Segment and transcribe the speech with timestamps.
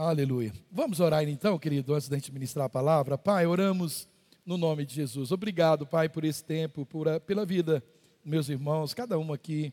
[0.00, 0.52] Aleluia.
[0.70, 3.18] Vamos orar então, querido, antes da gente ministrar a palavra.
[3.18, 4.06] Pai, oramos
[4.46, 5.32] no nome de Jesus.
[5.32, 7.82] Obrigado, Pai, por esse tempo, por, pela vida,
[8.24, 9.72] meus irmãos, cada um aqui.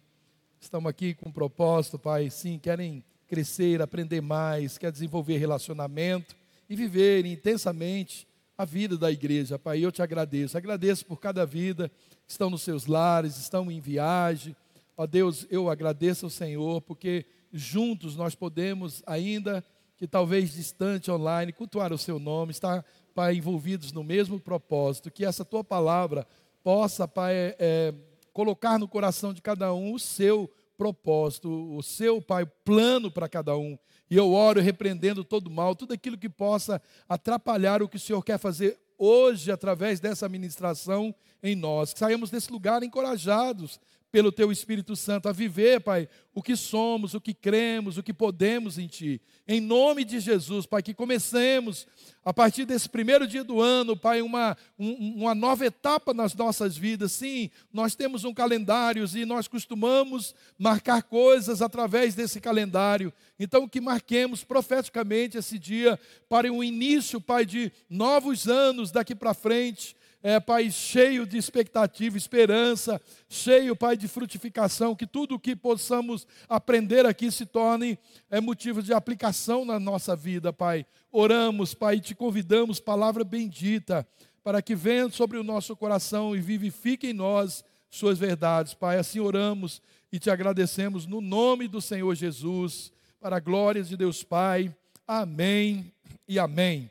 [0.59, 6.36] Estamos aqui com um propósito, Pai, sim, querem crescer, aprender mais, quer desenvolver relacionamento
[6.68, 9.86] e viver intensamente a vida da igreja, Pai.
[9.86, 10.57] Eu te agradeço.
[10.57, 11.88] Agradeço por cada vida
[12.26, 14.55] que estão nos seus lares, estão em viagem.
[14.98, 19.64] Ó Deus, eu agradeço ao Senhor, porque juntos nós podemos ainda
[19.98, 25.24] que talvez distante online, cultuar o seu nome, estar, Pai, envolvidos no mesmo propósito, que
[25.24, 26.28] essa tua palavra
[26.64, 27.93] possa, Pai, é, é,
[28.33, 33.55] colocar no coração de cada um o seu propósito, o seu, Pai, plano para cada
[33.58, 33.78] um.
[34.09, 38.22] E eu oro repreendendo todo mal, tudo aquilo que possa atrapalhar o que o Senhor
[38.22, 41.94] quer fazer hoje, através dessa ministração em nós.
[41.94, 43.80] Que saímos desse lugar encorajados
[44.16, 48.14] pelo Teu Espírito Santo a viver, Pai, o que somos, o que cremos, o que
[48.14, 49.22] podemos em Ti.
[49.45, 51.86] Em nome de Jesus, Pai, que comecemos
[52.23, 56.77] a partir desse primeiro dia do ano, Pai, uma, um, uma nova etapa nas nossas
[56.77, 57.11] vidas.
[57.11, 63.11] Sim, nós temos um calendário e nós costumamos marcar coisas através desse calendário.
[63.38, 65.99] Então, que marquemos profeticamente esse dia
[66.30, 69.93] para o início, Pai, de novos anos daqui para frente
[70.27, 76.25] é, Pai, cheio de expectativa, esperança, cheio, Pai, de frutificação, que tudo o que possamos
[76.49, 77.95] aprender aqui se torne
[78.31, 80.83] é, motivo de aplicação na nossa vida, Pai.
[81.11, 84.03] Oramos, Pai, e te convidamos, palavra bendita,
[84.43, 88.97] para que venha sobre o nosso coração e vivifique em nós suas verdades, Pai.
[88.97, 89.79] Assim oramos
[90.11, 94.75] e te agradecemos no nome do Senhor Jesus, para a glória de Deus Pai.
[95.07, 95.93] Amém
[96.27, 96.89] e amém.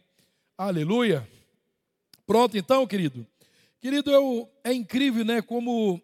[0.57, 1.29] Aleluia.
[2.27, 3.27] Pronto então, querido?
[3.81, 6.01] Querido, eu, é incrível, né, como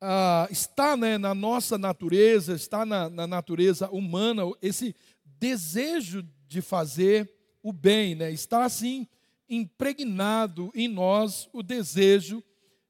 [0.00, 7.28] ah, está né, na nossa natureza, está na, na, natureza humana, esse desejo de fazer
[7.62, 9.08] o bem, né, está assim
[9.48, 12.44] impregnado em nós o desejo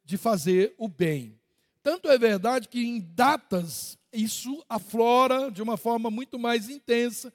[0.05, 1.41] de fazer o bem.
[1.83, 7.33] Tanto é verdade que em datas isso aflora de uma forma muito mais intensa,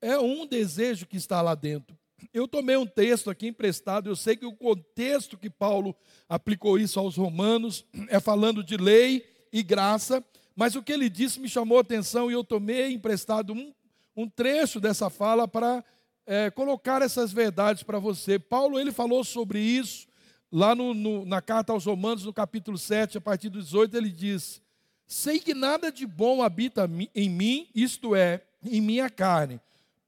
[0.00, 1.96] é um desejo que está lá dentro.
[2.32, 5.94] Eu tomei um texto aqui emprestado, eu sei que o contexto que Paulo
[6.28, 11.38] aplicou isso aos romanos é falando de lei e graça, mas o que ele disse
[11.38, 13.72] me chamou a atenção e eu tomei emprestado um,
[14.16, 15.84] um trecho dessa fala para
[16.26, 18.38] é, colocar essas verdades para você.
[18.38, 20.08] Paulo ele falou sobre isso
[20.50, 24.10] lá no, no, na carta aos Romanos, no capítulo 7, a partir do 18, ele
[24.10, 24.62] diz:
[25.06, 29.60] Sei que nada de bom habita em mim, isto é, em minha carne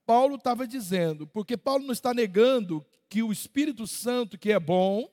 [0.09, 5.07] Paulo estava dizendo, porque Paulo não está negando que o Espírito Santo, que é bom,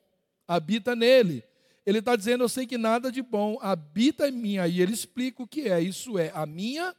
[0.48, 1.44] habita nele.
[1.84, 4.56] Ele está dizendo, eu sei que nada de bom habita em mim.
[4.56, 5.82] Aí ele explica o que é.
[5.82, 6.96] Isso é a minha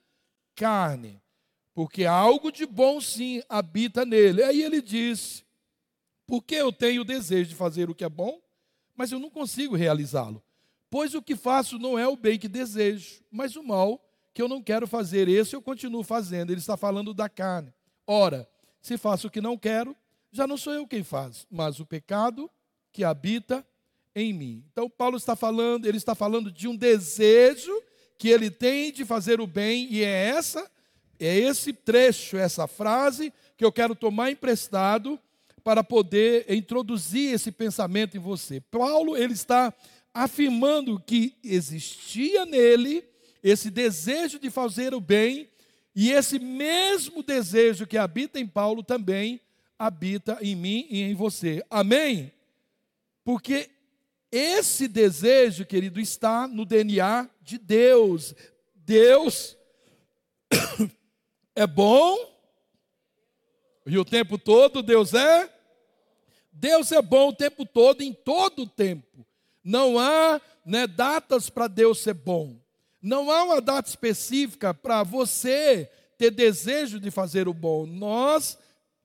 [0.53, 1.19] carne.
[1.73, 4.43] Porque algo de bom sim habita nele.
[4.43, 5.43] Aí ele diz,
[6.27, 8.39] porque eu tenho o desejo de fazer o que é bom,
[8.95, 10.43] mas eu não consigo realizá-lo.
[10.87, 13.99] Pois o que faço não é o bem que desejo, mas o mal
[14.35, 15.27] que eu não quero fazer.
[15.27, 16.51] Esse eu continuo fazendo.
[16.51, 17.73] Ele está falando da carne.
[18.07, 18.49] Ora,
[18.81, 19.93] se faço o que não quero,
[20.31, 22.49] já não sou eu quem faz, mas o pecado
[22.93, 23.67] que habita
[24.15, 24.63] em mim.
[24.71, 27.71] Então Paulo está falando, ele está falando de um desejo
[28.17, 30.71] que ele tem de fazer o bem e é essa
[31.19, 35.19] é esse trecho, essa frase que eu quero tomar emprestado
[35.63, 38.61] para poder introduzir esse pensamento em você.
[38.61, 39.73] Paulo ele está
[40.13, 43.03] afirmando que existia nele
[43.43, 45.49] esse desejo de fazer o bem
[45.99, 49.41] e esse mesmo desejo que habita em Paulo também
[49.79, 51.65] habita em mim e em você.
[51.71, 52.31] Amém?
[53.23, 53.71] Porque
[54.31, 58.35] esse desejo, querido, está no DNA de Deus.
[58.75, 59.57] Deus
[61.55, 62.15] é bom
[63.83, 65.51] e o tempo todo Deus é
[66.53, 69.25] Deus é bom o tempo todo, em todo o tempo.
[69.63, 72.55] Não há né, datas para Deus ser bom.
[73.07, 77.85] Não há uma data específica para você ter desejo de fazer o bom.
[77.85, 78.57] Nós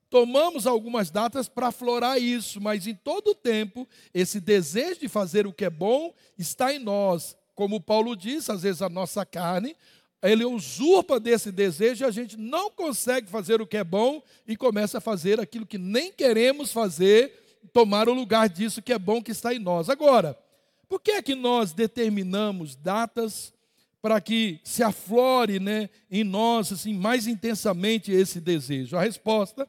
[0.09, 5.47] tomamos algumas datas para aflorar isso, mas em todo o tempo, esse desejo de fazer
[5.47, 7.37] o que é bom está em nós.
[7.55, 9.73] Como Paulo diz, às vezes a nossa carne,
[10.21, 14.57] ele usurpa desse desejo e a gente não consegue fazer o que é bom e
[14.57, 19.23] começa a fazer aquilo que nem queremos fazer, tomar o lugar disso que é bom
[19.23, 19.89] que está em nós.
[19.89, 20.37] Agora,
[20.89, 23.53] por que é que nós determinamos datas
[24.03, 28.97] para que se aflore né, em nós assim, mais intensamente esse desejo?
[28.97, 29.65] A resposta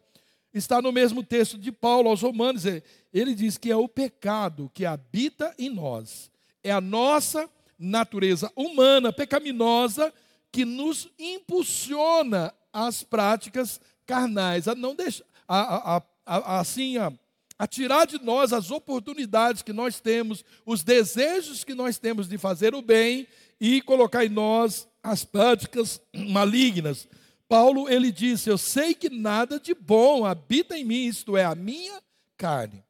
[0.53, 2.65] está no mesmo texto de Paulo aos Romanos.
[3.13, 6.33] Ele diz que é o pecado que habita em nós,
[6.65, 7.49] é a nossa
[7.79, 10.13] natureza humana, pecaminosa,
[10.51, 17.13] que nos impulsiona às práticas carnais, a não deixar, a, a, a, assim, a,
[17.57, 22.37] a tirar de nós as oportunidades que nós temos, os desejos que nós temos de
[22.37, 23.29] fazer o bem
[23.67, 27.09] e colocar em nós as práticas malignas.
[27.49, 31.55] Paulo ele disse: Eu sei que nada de bom habita em mim, isto é, a
[31.55, 32.03] minha
[32.37, 32.85] carne.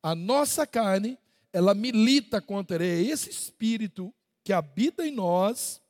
[0.00, 1.18] A nossa carne,
[1.52, 5.82] ela milita contra esse espírito que habita em nós,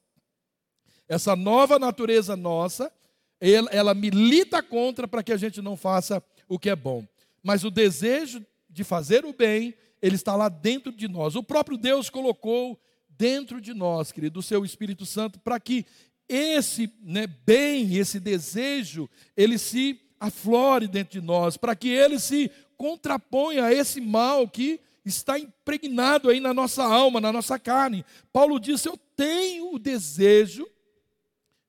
[1.07, 2.91] essa nova natureza nossa,
[3.39, 7.07] ela, ela milita contra para que a gente não faça o que é bom.
[7.43, 11.37] Mas o desejo de fazer o bem, ele está lá dentro de nós.
[11.37, 12.81] O próprio Deus colocou
[13.21, 15.85] dentro de nós, querido, o seu Espírito Santo, para que
[16.27, 22.51] esse né, bem, esse desejo, ele se aflore dentro de nós, para que ele se
[22.79, 28.07] contraponha a esse mal que está impregnado aí na nossa alma, na nossa carne.
[28.33, 30.67] Paulo disse: Eu tenho o desejo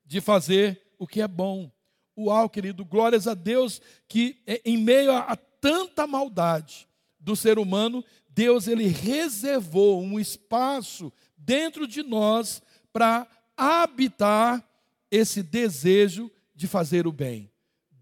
[0.05, 1.69] de fazer o que é bom.
[2.17, 6.87] Uau, querido, glórias a Deus que é, em meio a, a tanta maldade
[7.19, 11.11] do ser humano, Deus ele reservou um espaço
[11.45, 12.61] dentro de nós
[12.93, 13.27] para
[13.57, 14.63] habitar
[15.09, 17.51] esse desejo de fazer o bem.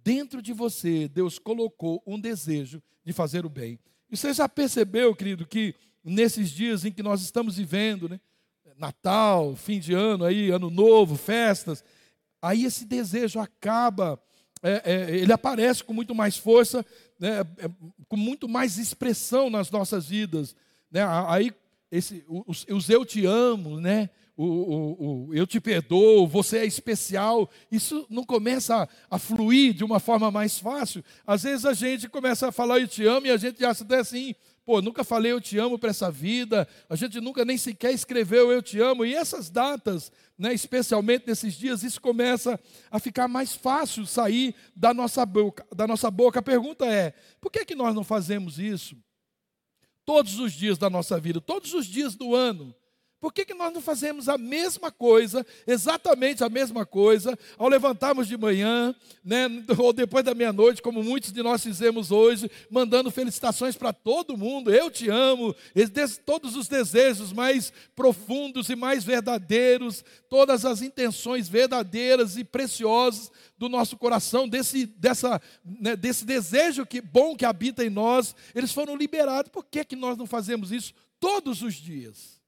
[0.04, 3.80] Dentro de você, Deus colocou um desejo de fazer o bem.
[4.10, 8.20] E você já percebeu, querido, que nesses dias em que nós estamos vivendo, né?
[8.78, 11.84] Natal, fim de ano, aí, ano novo, festas,
[12.42, 14.18] aí esse desejo acaba,
[14.64, 16.86] é, é, ele aparece com muito mais força,
[17.20, 17.42] né?
[17.58, 17.70] É,
[18.08, 20.56] com muito mais expressão nas nossas vidas.
[20.90, 21.02] Né?
[21.28, 21.52] Aí
[21.92, 24.10] esse, os, os eu te amo, né?
[24.38, 29.74] O, o, o, eu te perdoo, você é especial, isso não começa a, a, fluir
[29.74, 31.04] de uma forma mais fácil.
[31.28, 33.98] Às vezes a gente começa a falar eu te amo e a gente acha até
[33.98, 34.34] assim,
[34.66, 38.50] pô, nunca falei eu te amo para essa vida, a gente nunca nem sequer escreveu
[38.50, 39.04] eu te amo.
[39.04, 42.58] E essas datas, né, especialmente nesses dias, isso começa
[42.90, 45.66] a ficar mais fácil sair da nossa boca.
[45.76, 46.40] Da nossa boca.
[46.40, 48.96] A pergunta é: por que, que nós não fazemos isso?
[50.10, 52.74] Todos os dias da nossa vida, todos os dias do ano.
[53.20, 58.28] Por que, que nós não fazemos a mesma coisa, exatamente a mesma coisa, ao levantarmos
[58.28, 63.76] de manhã, né, ou depois da meia-noite, como muitos de nós fizemos hoje, mandando felicitações
[63.76, 65.54] para todo mundo, eu te amo,
[66.26, 73.68] todos os desejos mais profundos e mais verdadeiros, todas as intenções verdadeiras e preciosas do
[73.68, 78.96] nosso coração, desse, dessa, né, desse desejo que, bom que habita em nós, eles foram
[78.96, 79.52] liberados.
[79.52, 82.39] Por que, que nós não fazemos isso todos os dias?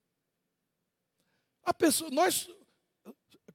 [1.64, 2.50] A pessoa, nós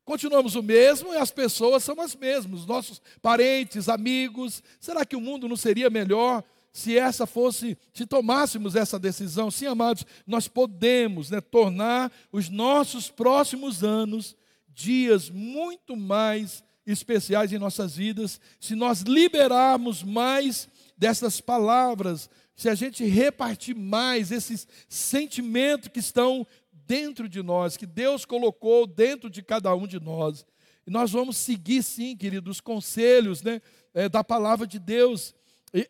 [0.05, 4.63] continuamos o mesmo e as pessoas são as mesmas, nossos parentes, amigos.
[4.81, 9.51] Será que o mundo não seria melhor se essa fosse, se tomássemos essa decisão?
[9.51, 14.37] Sim, amados, nós podemos né, tornar os nossos próximos anos
[14.69, 22.75] dias muito mais especiais em nossas vidas, se nós liberarmos mais dessas palavras, se a
[22.75, 26.47] gente repartir mais esses sentimentos que estão
[26.87, 30.47] dentro de nós, que Deus colocou dentro de cada um de nós.
[30.87, 33.61] E nós vamos seguir, sim, querido, os conselhos né,
[33.93, 35.35] é, da palavra de Deus.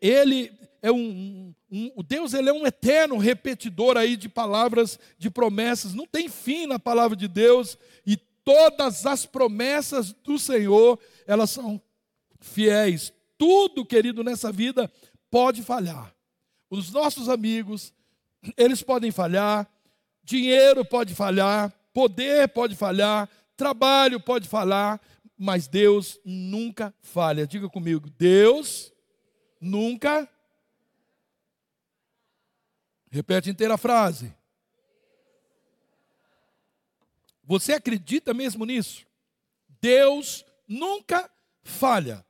[0.00, 0.50] Ele
[0.80, 5.94] é um, um, um, Deus ele é um eterno repetidor aí de palavras, de promessas.
[5.94, 7.76] Não tem fim na palavra de Deus
[8.06, 11.80] e todas as promessas do Senhor elas são
[12.40, 13.12] fiéis.
[13.36, 14.90] Tudo, querido, nessa vida
[15.30, 16.14] pode falhar.
[16.70, 17.92] Os nossos amigos,
[18.56, 19.68] eles podem falhar,
[20.26, 25.00] Dinheiro pode falhar, poder pode falhar, trabalho pode falhar,
[25.38, 27.46] mas Deus nunca falha.
[27.46, 28.92] Diga comigo, Deus
[29.60, 30.28] nunca.
[33.08, 34.34] Repete inteira a frase.
[37.44, 39.06] Você acredita mesmo nisso?
[39.80, 41.30] Deus nunca
[41.62, 42.26] falha.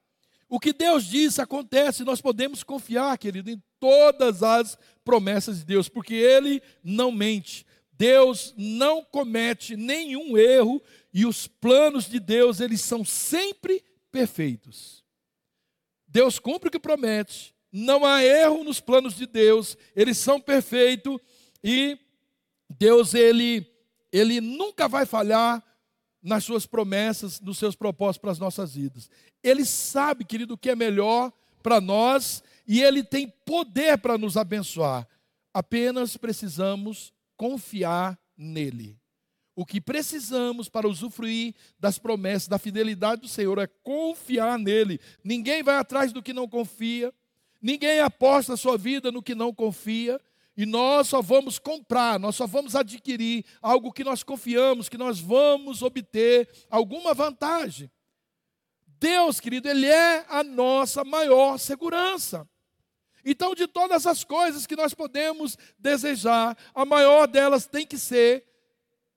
[0.51, 5.89] O que Deus diz acontece, nós podemos confiar, querido, em todas as promessas de Deus,
[5.89, 7.65] porque Ele não mente.
[7.99, 15.05] Deus não comete nenhum erro e os planos de Deus, eles são sempre perfeitos.
[16.07, 21.19] Deus cumpre o que promete, não há erro nos planos de Deus, eles são perfeitos
[21.63, 21.99] e
[22.69, 23.67] Deus ele
[24.13, 25.63] ele nunca vai falhar
[26.23, 29.11] nas suas promessas, nos seus propósitos para as nossas vidas.
[29.43, 34.37] Ele sabe, querido, o que é melhor para nós e ele tem poder para nos
[34.37, 35.07] abençoar.
[35.53, 38.99] Apenas precisamos confiar nele.
[39.55, 45.01] O que precisamos para usufruir das promessas, da fidelidade do Senhor, é confiar nele.
[45.25, 47.13] Ninguém vai atrás do que não confia,
[47.61, 50.21] ninguém aposta a sua vida no que não confia,
[50.57, 55.21] e nós só vamos comprar, nós só vamos adquirir algo que nós confiamos, que nós
[55.21, 57.91] vamos obter alguma vantagem.
[58.99, 62.49] Deus, querido, Ele é a nossa maior segurança.
[63.29, 68.45] Então, de todas as coisas que nós podemos desejar, a maior delas tem que ser,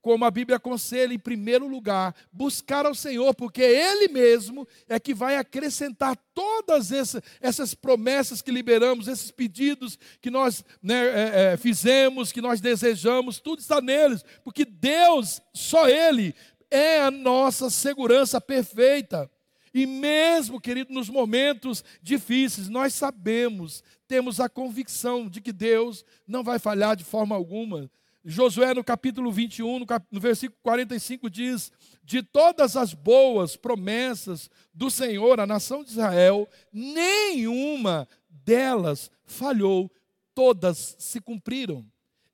[0.01, 5.13] como a Bíblia aconselha, em primeiro lugar, buscar ao Senhor, porque Ele mesmo é que
[5.13, 11.57] vai acrescentar todas essas, essas promessas que liberamos, esses pedidos que nós né, é, é,
[11.57, 16.33] fizemos, que nós desejamos, tudo está neles, porque Deus, só Ele,
[16.71, 19.29] é a nossa segurança perfeita.
[19.73, 26.43] E mesmo, querido, nos momentos difíceis, nós sabemos, temos a convicção de que Deus não
[26.43, 27.89] vai falhar de forma alguma.
[28.25, 30.03] Josué, no capítulo 21, no, cap...
[30.11, 31.71] no versículo 45, diz:
[32.03, 39.91] De todas as boas promessas do Senhor à nação de Israel, nenhuma delas falhou,
[40.33, 41.85] todas se cumpriram.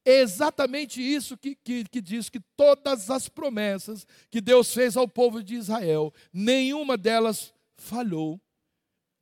[0.06, 5.10] É exatamente isso que, que, que, diz que todas as promessas que Deus fez ao
[5.10, 8.40] povo de Israel, nenhuma delas falhou.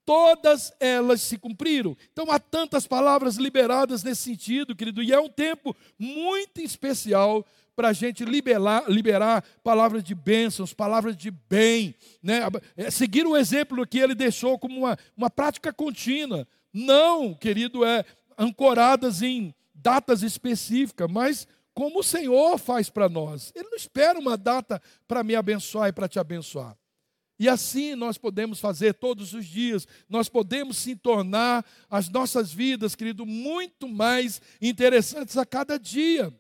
[0.06, 1.96] Todas elas se cumpriram.
[2.12, 7.46] Então há tantas palavras liberadas nesse sentido, querido, e é um tempo muito especial
[7.76, 12.42] para a gente liberar, liberar palavras de bênçãos, palavras de bem, né?
[12.78, 16.48] É, seguir o exemplo que ele deixou como uma, uma prática contínua.
[16.72, 18.06] Não, querido, é
[18.38, 23.52] ancoradas em datas específicas, mas como o Senhor faz para nós.
[23.56, 26.78] Ele não espera uma data para me abençoar e para te abençoar.
[27.44, 32.96] E assim nós podemos fazer todos os dias, nós podemos se tornar as nossas vidas,
[32.96, 36.34] querido, muito mais interessantes a cada dia.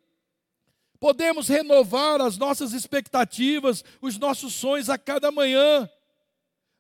[1.02, 5.90] Podemos renovar as nossas expectativas, os nossos sonhos a cada manhã.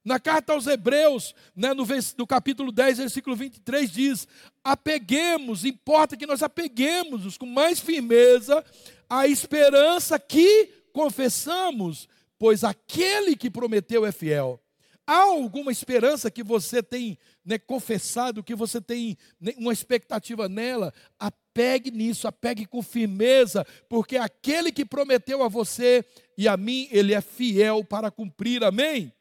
[0.05, 1.85] Na carta aos Hebreus, né, no,
[2.17, 4.25] no, capítulo 10, versículo 23, diz:
[4.63, 8.63] apeguemos, importa que nós apeguemos com mais firmeza
[9.09, 12.07] a esperança que confessamos,
[12.43, 14.61] pois aquele que prometeu é fiel.
[15.07, 20.93] Há alguma esperança que você tem né, confessado, que você tem né, uma expectativa nela?
[21.17, 26.03] Apegue nisso, apegue com firmeza, porque aquele que prometeu a você
[26.37, 29.13] e a mim, ele é fiel para cumprir, amém?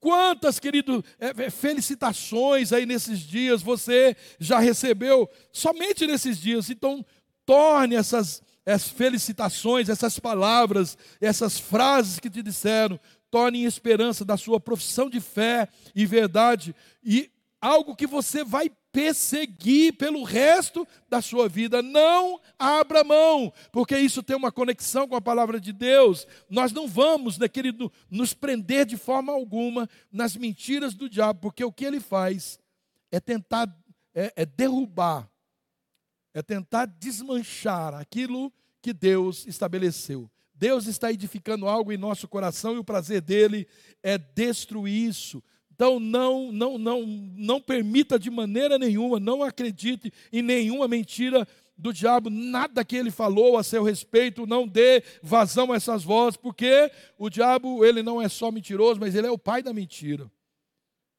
[0.00, 6.70] Quantas, querido, é, é, felicitações aí nesses dias você já recebeu, somente nesses dias.
[6.70, 7.06] Então,
[7.46, 12.98] torne essas, essas felicitações, essas palavras, essas frases que te disseram,
[13.30, 18.70] torne em esperança da sua profissão de fé e verdade, e algo que você vai
[18.92, 21.80] perseguir pelo resto da sua vida.
[21.80, 26.26] Não abra mão, porque isso tem uma conexão com a palavra de Deus.
[26.50, 31.64] Nós não vamos, né, querido, nos prender de forma alguma nas mentiras do diabo, porque
[31.64, 32.58] o que ele faz
[33.10, 33.66] é tentar
[34.14, 35.28] é, é derrubar,
[36.34, 40.30] é tentar desmanchar aquilo que Deus estabeleceu.
[40.54, 43.66] Deus está edificando algo em nosso coração e o prazer dele
[44.02, 45.42] é destruir isso.
[45.74, 51.46] Então não, não, não, não permita de maneira nenhuma, não acredite em nenhuma mentira
[51.76, 56.36] do diabo, nada que ele falou a seu respeito, não dê vazão a essas vozes,
[56.36, 60.30] porque o diabo, ele não é só mentiroso, mas ele é o pai da mentira.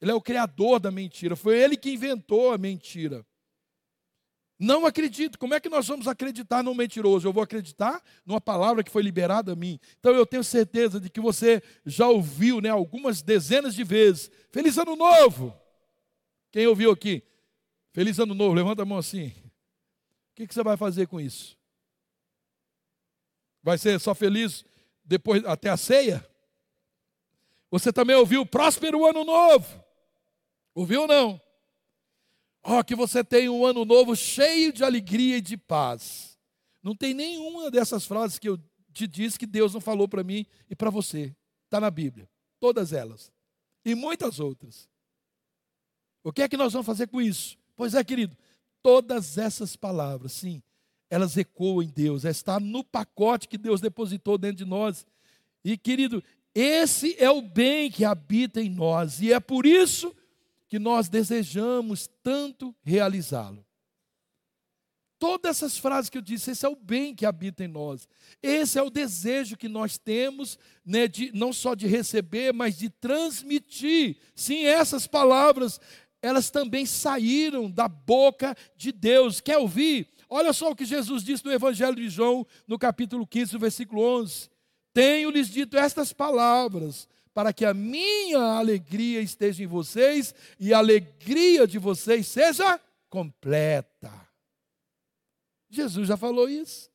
[0.02, 3.26] Ele é o criador da mentira, foi ele que inventou a mentira.
[4.64, 5.38] Não acredito.
[5.38, 7.28] Como é que nós vamos acreditar num mentiroso?
[7.28, 9.78] Eu vou acreditar numa palavra que foi liberada a mim.
[10.00, 14.32] Então eu tenho certeza de que você já ouviu, né, algumas dezenas de vezes.
[14.54, 15.54] Feliz ano novo.
[16.50, 17.22] Quem ouviu aqui?
[17.92, 18.56] Feliz ano novo.
[18.56, 19.28] Levanta a mão assim.
[19.28, 21.58] O que, que você vai fazer com isso?
[23.62, 24.64] Vai ser só feliz
[25.04, 26.26] depois até a ceia?
[27.70, 29.84] Você também ouviu próspero ano novo?
[30.74, 31.43] Ouviu ou não?
[32.64, 36.38] Oh, que você tenha um ano novo cheio de alegria e de paz.
[36.82, 38.58] Não tem nenhuma dessas frases que eu
[38.94, 41.36] te disse que Deus não falou para mim e para você.
[41.66, 42.30] Está na Bíblia.
[42.60, 43.32] Todas elas.
[43.84, 44.88] E muitas outras.
[46.24, 47.58] O que é que nós vamos fazer com isso?
[47.76, 48.38] Pois é, querido,
[48.82, 50.64] todas essas palavras, sim,
[51.10, 52.24] elas ecoam em Deus.
[52.24, 55.06] Está no pacote que Deus depositou dentro de nós.
[55.66, 56.24] E, querido,
[56.56, 59.22] esse é o bem que habita em nós.
[59.22, 60.16] E é por isso
[60.74, 63.64] que nós desejamos tanto realizá-lo.
[65.20, 68.10] Todas essas frases que eu disse, esse é o bem que habita em nós.
[68.42, 72.90] Esse é o desejo que nós temos, né, de, não só de receber, mas de
[72.90, 74.18] transmitir.
[74.34, 75.80] Sim, essas palavras,
[76.24, 79.40] elas também saíram da boca de Deus.
[79.40, 80.08] Quer ouvir?
[80.28, 84.50] Olha só o que Jesus disse no Evangelho de João, no capítulo 15, versículo 11.
[84.92, 91.66] Tenho-lhes dito estas palavras, para que a minha alegria esteja em vocês e a alegria
[91.66, 94.12] de vocês seja completa.
[95.70, 96.92] Jesus já falou isso.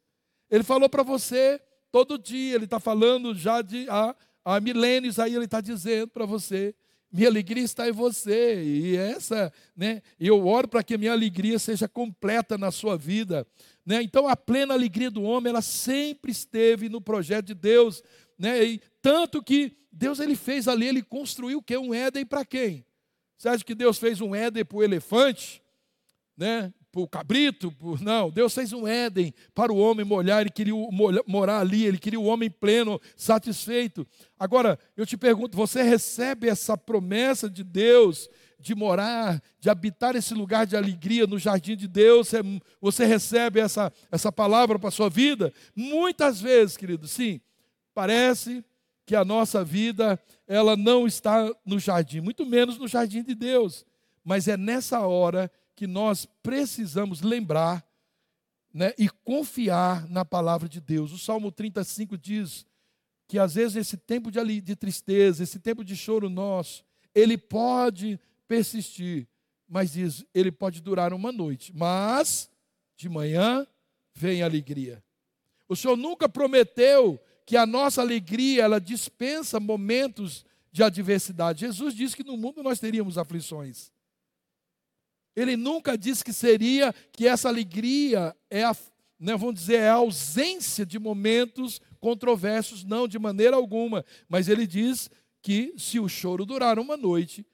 [0.51, 4.15] Ele falou para você todo dia, ele está falando já de há,
[4.45, 6.75] há milênios aí ele está dizendo para você
[7.11, 8.63] minha alegria está em você.
[8.63, 10.03] E essa, né?
[10.21, 13.47] Eu oro para que a minha alegria seja completa na sua vida,
[13.85, 14.03] né?
[14.03, 18.03] Então a plena alegria do homem, ela sempre esteve no projeto de Deus,
[18.39, 18.63] né?
[18.63, 22.87] E tanto que Deus ele fez ali, ele construiu o que um Éden para quem?
[23.37, 25.61] Você acha que Deus fez um Éden para o elefante,
[26.37, 26.73] né?
[26.93, 28.01] para o cabrito, por...
[28.01, 30.73] não, Deus fez um Éden para o homem molhar, ele queria
[31.27, 34.07] morar ali, ele queria o homem pleno, satisfeito.
[34.39, 40.33] Agora, eu te pergunto, você recebe essa promessa de Deus de morar, de habitar esse
[40.33, 42.31] lugar de alegria no jardim de Deus?
[42.81, 45.53] Você recebe essa, essa palavra para a sua vida?
[45.75, 47.41] Muitas vezes, querido, sim,
[47.93, 48.65] parece
[49.09, 53.87] que a nossa vida, ela não está no jardim, muito menos no jardim de Deus.
[54.23, 57.83] Mas é nessa hora que nós precisamos lembrar
[58.71, 61.11] né, e confiar na palavra de Deus.
[61.11, 62.67] O Salmo 35 diz
[63.27, 66.85] que às vezes esse tempo de, de tristeza, esse tempo de choro nosso,
[67.15, 69.27] ele pode persistir,
[69.67, 72.51] mas diz, ele pode durar uma noite, mas
[72.95, 73.67] de manhã
[74.15, 75.03] vem alegria.
[75.67, 81.61] O Senhor nunca prometeu que a nossa alegria ela dispensa momentos de adversidade.
[81.61, 83.91] Jesus disse que no mundo nós teríamos aflições.
[85.35, 88.77] Ele nunca disse que seria que essa alegria é a,
[89.19, 94.05] né, vamos dizer, é a ausência de momentos controversos, não, de maneira alguma.
[94.29, 95.09] Mas ele diz
[95.41, 97.47] que se o choro durar uma noite,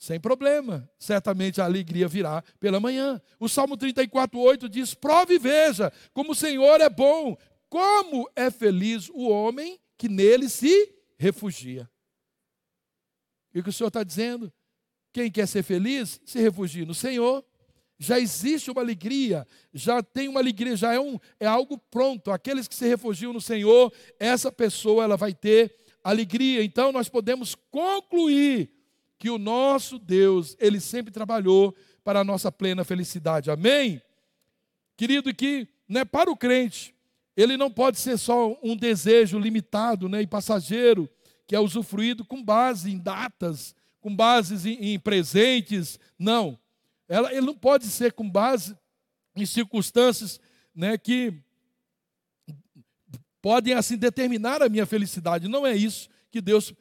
[0.00, 3.20] sem problema, certamente a alegria virá pela manhã.
[3.38, 7.36] O Salmo 34, 8 diz: Prove e veja como o Senhor é bom,
[7.70, 11.88] como é feliz o homem que nele se refugia.
[13.54, 14.52] E o que o Senhor está dizendo?
[15.12, 17.44] Quem quer ser feliz, se refugie no Senhor.
[17.98, 22.30] Já existe uma alegria, já tem uma alegria, já é, um, é algo pronto.
[22.30, 26.64] Aqueles que se refugiam no Senhor, essa pessoa ela vai ter alegria.
[26.64, 28.72] Então nós podemos concluir
[29.18, 33.50] que o nosso Deus, ele sempre trabalhou para a nossa plena felicidade.
[33.50, 34.00] Amém?
[34.96, 36.94] Querido, que né, para o crente,
[37.36, 41.08] ele não pode ser só um desejo limitado né, e passageiro,
[41.46, 46.58] que é usufruído com base em datas, com bases em, em presentes, não.
[47.08, 48.76] Ela, ele não pode ser com base
[49.34, 50.40] em circunstâncias
[50.74, 51.34] né, que
[53.42, 55.48] podem assim determinar a minha felicidade.
[55.48, 56.72] Não é isso que Deus.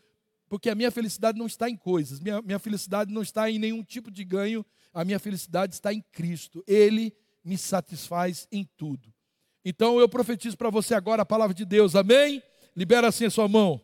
[0.48, 3.84] Porque a minha felicidade não está em coisas, minha, minha felicidade não está em nenhum
[3.84, 6.64] tipo de ganho, a minha felicidade está em Cristo.
[6.68, 9.14] Ele me satisfaz em tudo.
[9.64, 12.42] Então eu profetizo para você agora a palavra de Deus, amém?
[12.76, 13.82] Libera assim a sua mão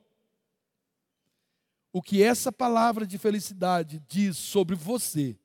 [1.95, 5.39] o que essa palavra de felicidade diz sobre você.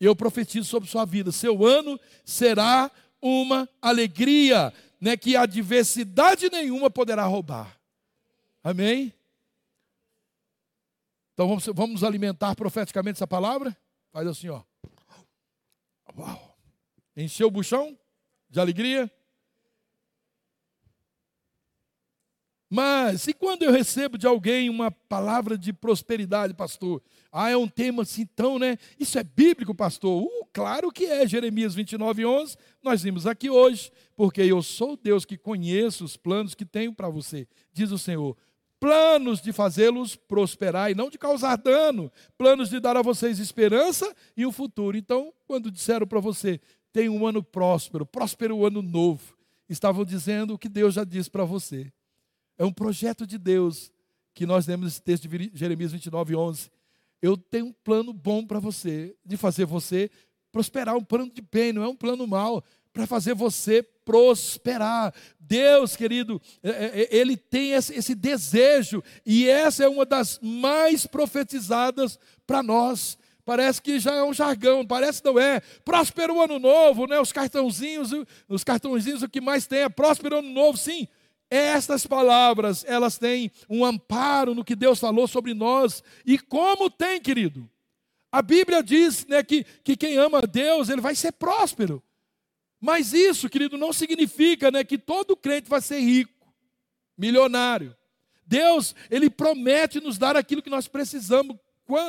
[0.00, 1.30] Eu profetizo sobre sua vida.
[1.30, 7.78] Seu ano será uma alegria, né, que adversidade nenhuma poderá roubar.
[8.64, 9.12] Amém?
[11.34, 13.76] Então vamos, vamos alimentar profeticamente essa palavra?
[14.10, 14.62] Faz assim, ó.
[16.16, 16.58] Uau.
[17.14, 17.94] Encheu o buchão
[18.48, 19.10] de alegria?
[22.70, 27.02] Mas e quando eu recebo de alguém uma palavra de prosperidade, pastor?
[27.32, 28.76] Ah, é um tema assim tão, né?
[29.00, 30.22] Isso é bíblico, pastor?
[30.22, 31.26] Uh, claro que é.
[31.26, 32.56] Jeremias 29, 11.
[32.82, 33.90] Nós vimos aqui hoje.
[34.14, 38.36] Porque eu sou Deus que conheço os planos que tenho para você, diz o Senhor.
[38.80, 42.12] Planos de fazê-los prosperar e não de causar dano.
[42.36, 44.96] Planos de dar a vocês esperança e um futuro.
[44.96, 46.60] Então, quando disseram para você,
[46.92, 49.36] tem um ano próspero, próspero ano novo,
[49.68, 51.92] estavam dizendo o que Deus já disse para você
[52.58, 53.92] é um projeto de Deus
[54.34, 56.70] que nós lemos nesse texto de Jeremias 29, 11.
[57.22, 60.10] Eu tenho um plano bom para você, de fazer você
[60.50, 65.14] prosperar, um plano de bem, não é um plano mal, para fazer você prosperar.
[65.38, 71.06] Deus, querido, é, é, é, Ele tem esse desejo, e essa é uma das mais
[71.06, 73.16] profetizadas para nós.
[73.48, 75.60] Parece que já é um jargão, parece não é.
[75.82, 77.18] Próspero ano novo, né?
[77.18, 78.10] Os cartãozinhos,
[78.46, 81.08] os cartãozinhos o que mais tem é próspero ano novo, sim.
[81.48, 86.04] Estas palavras, elas têm um amparo no que Deus falou sobre nós.
[86.26, 87.66] E como tem, querido?
[88.30, 92.02] A Bíblia diz né, que, que quem ama a Deus, ele vai ser próspero.
[92.78, 96.52] Mas isso, querido, não significa né, que todo crente vai ser rico,
[97.16, 97.96] milionário.
[98.44, 101.56] Deus, ele promete nos dar aquilo que nós precisamos,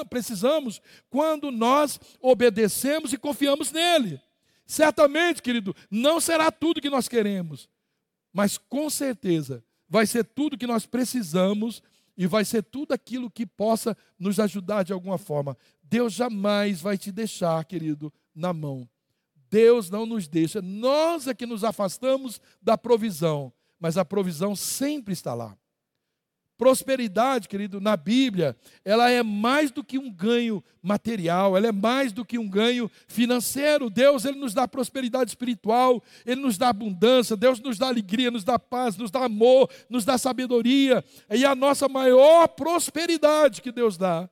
[0.10, 4.20] precisamos quando nós obedecemos e confiamos nele.
[4.66, 7.68] Certamente, querido, não será tudo que nós queremos,
[8.32, 11.82] mas com certeza vai ser tudo que nós precisamos
[12.16, 15.58] e vai ser tudo aquilo que possa nos ajudar de alguma forma.
[15.82, 18.88] Deus jamais vai te deixar, querido, na mão.
[19.50, 20.62] Deus não nos deixa.
[20.62, 25.58] Nós é que nos afastamos da provisão, mas a provisão sempre está lá.
[26.60, 32.12] Prosperidade, querido, na Bíblia, ela é mais do que um ganho material, ela é mais
[32.12, 33.90] do que um ganho financeiro.
[33.90, 38.44] Deus, ele nos dá prosperidade espiritual, ele nos dá abundância, Deus nos dá alegria, nos
[38.44, 41.02] dá paz, nos dá amor, nos dá sabedoria.
[41.32, 44.30] E a nossa maior prosperidade que Deus dá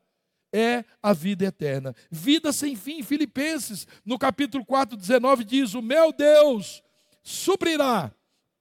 [0.52, 1.96] é a vida eterna.
[2.12, 3.04] Vida sem fim.
[3.04, 6.84] Filipenses, no capítulo 4, 19, diz: O meu Deus
[7.24, 8.12] suprirá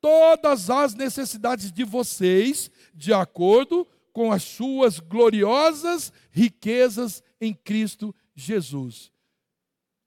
[0.00, 9.12] todas as necessidades de vocês, de acordo com as suas gloriosas riquezas em Cristo Jesus.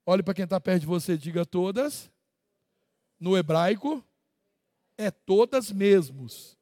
[0.04, 2.10] Olhe para quem está perto de você, diga todas.
[3.18, 4.04] No hebraico,
[4.98, 6.58] é todas mesmos.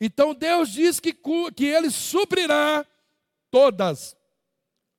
[0.00, 1.12] Então Deus diz que,
[1.56, 2.86] que Ele suprirá
[3.50, 4.16] todas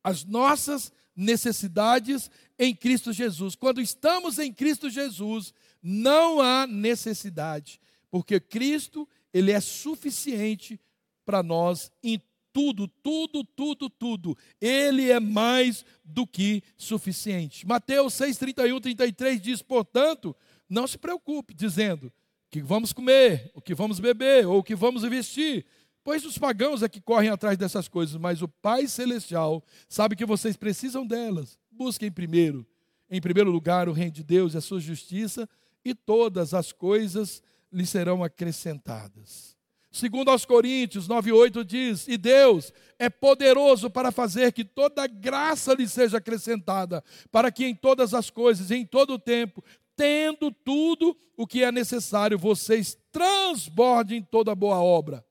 [0.03, 3.55] as nossas necessidades em Cristo Jesus.
[3.55, 10.80] Quando estamos em Cristo Jesus, não há necessidade, porque Cristo, ele é suficiente
[11.26, 12.22] para nós em
[12.54, 14.38] tudo, tudo, tudo, tudo.
[14.60, 17.65] Ele é mais do que suficiente.
[17.65, 20.36] Mateus 6, 31, 33 diz, portanto,
[20.70, 22.12] não se preocupe, dizendo
[22.50, 25.65] que vamos comer, o que vamos beber, ou o que vamos vestir.
[26.04, 30.26] Pois os pagãos é que correm atrás dessas coisas, mas o Pai Celestial sabe que
[30.26, 31.58] vocês precisam delas.
[31.72, 32.65] Busquem primeiro,
[33.10, 35.48] em primeiro lugar, o reino de Deus e a sua justiça,
[35.86, 39.55] e todas as coisas lhe serão acrescentadas.
[39.91, 45.88] Segundo aos Coríntios 9:8 diz: "E Deus é poderoso para fazer que toda graça lhe
[45.88, 49.62] seja acrescentada, para que em todas as coisas, em todo o tempo,
[49.95, 55.25] tendo tudo o que é necessário, vocês transbordem toda boa obra.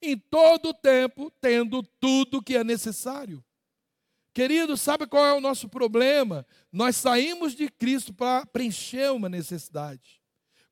[0.00, 3.44] Em todo o tempo, tendo tudo o que é necessário."
[4.32, 6.46] Querido, sabe qual é o nosso problema?
[6.70, 10.21] Nós saímos de Cristo para preencher uma necessidade.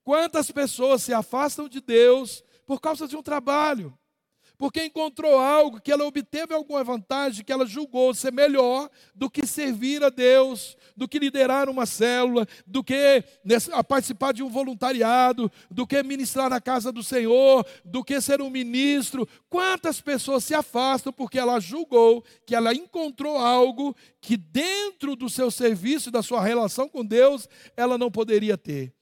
[0.04, 3.96] Quantas pessoas se afastam de Deus por causa de um trabalho?
[4.60, 9.46] porque encontrou algo que ela obteve alguma vantagem, que ela julgou ser melhor do que
[9.46, 13.24] servir a Deus, do que liderar uma célula, do que
[13.88, 18.50] participar de um voluntariado, do que ministrar na casa do Senhor, do que ser um
[18.50, 19.26] ministro.
[19.48, 25.50] Quantas pessoas se afastam porque ela julgou que ela encontrou algo que dentro do seu
[25.50, 28.92] serviço, da sua relação com Deus, ela não poderia ter.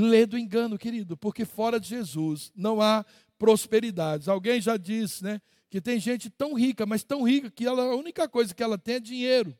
[0.00, 3.04] Lê do engano, querido, porque fora de Jesus não há
[3.38, 4.28] prosperidades.
[4.28, 7.96] Alguém já disse, né, que tem gente tão rica, mas tão rica que ela, a
[7.96, 9.56] única coisa que ela tem é dinheiro.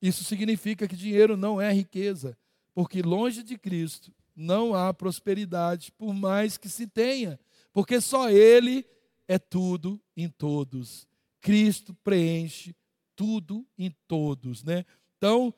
[0.00, 2.36] Isso significa que dinheiro não é riqueza,
[2.74, 7.38] porque longe de Cristo não há prosperidade, por mais que se tenha,
[7.72, 8.84] porque só Ele
[9.28, 11.06] é tudo em todos.
[11.40, 12.74] Cristo preenche
[13.14, 14.84] tudo em todos, né?
[15.16, 15.54] Então,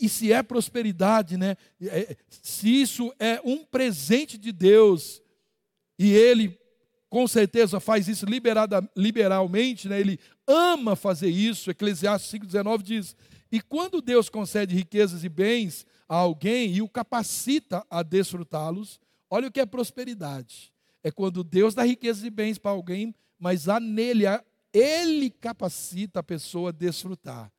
[0.00, 1.56] e se é prosperidade, né?
[1.80, 5.22] É, se isso é um presente de Deus,
[5.98, 6.58] e ele
[7.08, 9.98] com certeza faz isso liberada, liberalmente, né?
[9.98, 11.70] ele ama fazer isso.
[11.70, 13.16] Eclesiastes 5,19 diz:
[13.50, 19.48] E quando Deus concede riquezas e bens a alguém e o capacita a desfrutá-los, olha
[19.48, 20.72] o que é prosperidade.
[21.02, 24.24] É quando Deus dá riquezas e bens para alguém, mas há nele,
[24.72, 27.50] ele capacita a pessoa a desfrutar.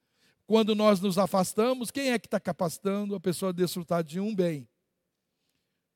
[0.50, 4.34] Quando nós nos afastamos, quem é que está capacitando a pessoa a desfrutar de um
[4.34, 4.68] bem?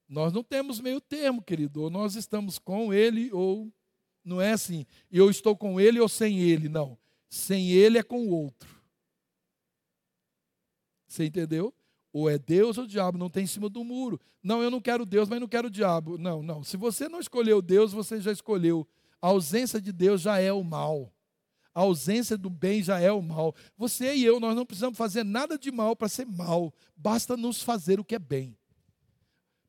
[0.08, 1.82] Nós não temos meio termo, querido.
[1.82, 3.74] Ou nós estamos com ele, ou
[4.24, 4.86] não é assim.
[5.10, 6.70] Eu estou com ele ou sem ele.
[6.70, 6.96] Não.
[7.28, 8.70] Sem ele é com o outro.
[11.08, 11.74] Você entendeu?
[12.12, 14.22] Ou é Deus ou o diabo, não tem em cima do muro.
[14.44, 16.16] Não, eu não quero Deus, mas não quero o diabo.
[16.20, 16.63] Não, não.
[16.63, 18.88] Se você não escolheu Deus, você já escolheu.
[19.20, 21.12] A ausência de Deus já é o mal.
[21.74, 23.56] A ausência do bem já é o mal.
[23.78, 26.74] Você e eu, nós não precisamos fazer nada de mal para ser mal.
[26.96, 28.56] Basta nos fazer o que é bem.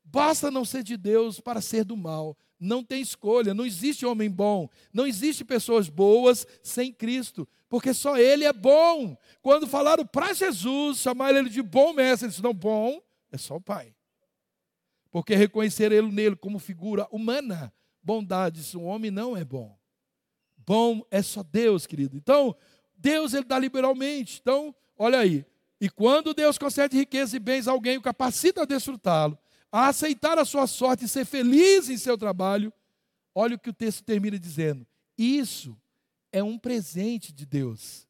[0.03, 2.37] Basta não ser de Deus para ser do mal.
[2.59, 8.17] Não tem escolha, não existe homem bom, não existe pessoas boas sem Cristo, porque só
[8.17, 9.17] Ele é bom.
[9.41, 13.57] Quando falaram para Jesus, chamaram Ele de bom mestre, ele disse: não, bom é só
[13.57, 13.93] o Pai.
[15.11, 19.77] Porque reconhecer Ele nele como figura humana, bondade, se um homem não é bom.
[20.65, 22.17] Bom é só Deus, querido.
[22.17, 22.55] Então,
[22.97, 24.39] Deus Ele dá liberalmente.
[24.41, 25.45] Então, olha aí.
[25.79, 29.37] E quando Deus concede riqueza e bens a alguém, o capacita a desfrutá-lo
[29.75, 32.71] a aceitar a sua sorte e ser feliz em seu trabalho,
[33.33, 35.77] olha o que o texto termina dizendo: isso
[36.31, 38.07] é um presente de Deus.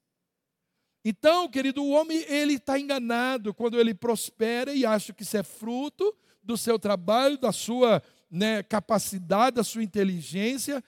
[1.03, 5.41] Então, querido, o homem ele está enganado quando ele prospera e acha que isso é
[5.41, 10.83] fruto do seu trabalho, da sua né, capacidade, da sua inteligência.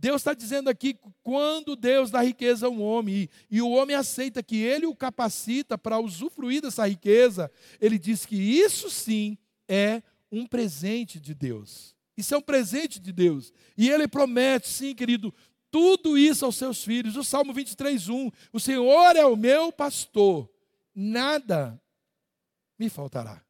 [0.00, 3.94] Deus está dizendo aqui quando Deus dá riqueza a um homem e, e o homem
[3.94, 9.36] aceita que ele o capacita para usufruir dessa riqueza, ele diz que isso sim
[9.68, 11.94] é um presente de Deus.
[12.16, 13.52] Isso é um presente de Deus.
[13.76, 15.34] E ele promete, sim, querido,
[15.70, 17.16] tudo isso aos seus filhos.
[17.16, 18.30] O Salmo 23, 1.
[18.54, 20.48] O Senhor é o meu pastor,
[20.94, 21.78] nada
[22.78, 23.44] me faltará.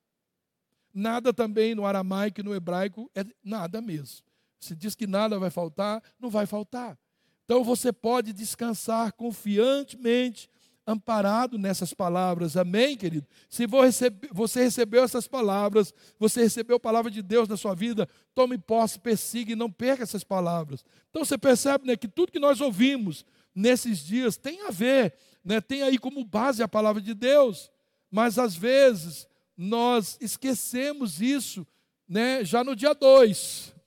[0.93, 4.30] Nada também no aramaico e no hebraico é nada mesmo.
[4.61, 6.99] Se diz que nada vai faltar, não vai faltar.
[7.45, 10.49] Então você pode descansar confiantemente,
[10.87, 12.57] amparado nessas palavras.
[12.57, 13.27] Amém, querido?
[13.49, 18.59] Se você recebeu essas palavras, você recebeu a palavra de Deus na sua vida, tome
[18.59, 20.85] posse, persiga e não perca essas palavras.
[21.09, 25.61] Então você percebe né, que tudo que nós ouvimos nesses dias tem a ver, né,
[25.61, 27.71] tem aí como base a palavra de Deus.
[28.11, 31.67] Mas às vezes nós esquecemos isso
[32.09, 33.80] né, já no dia 2.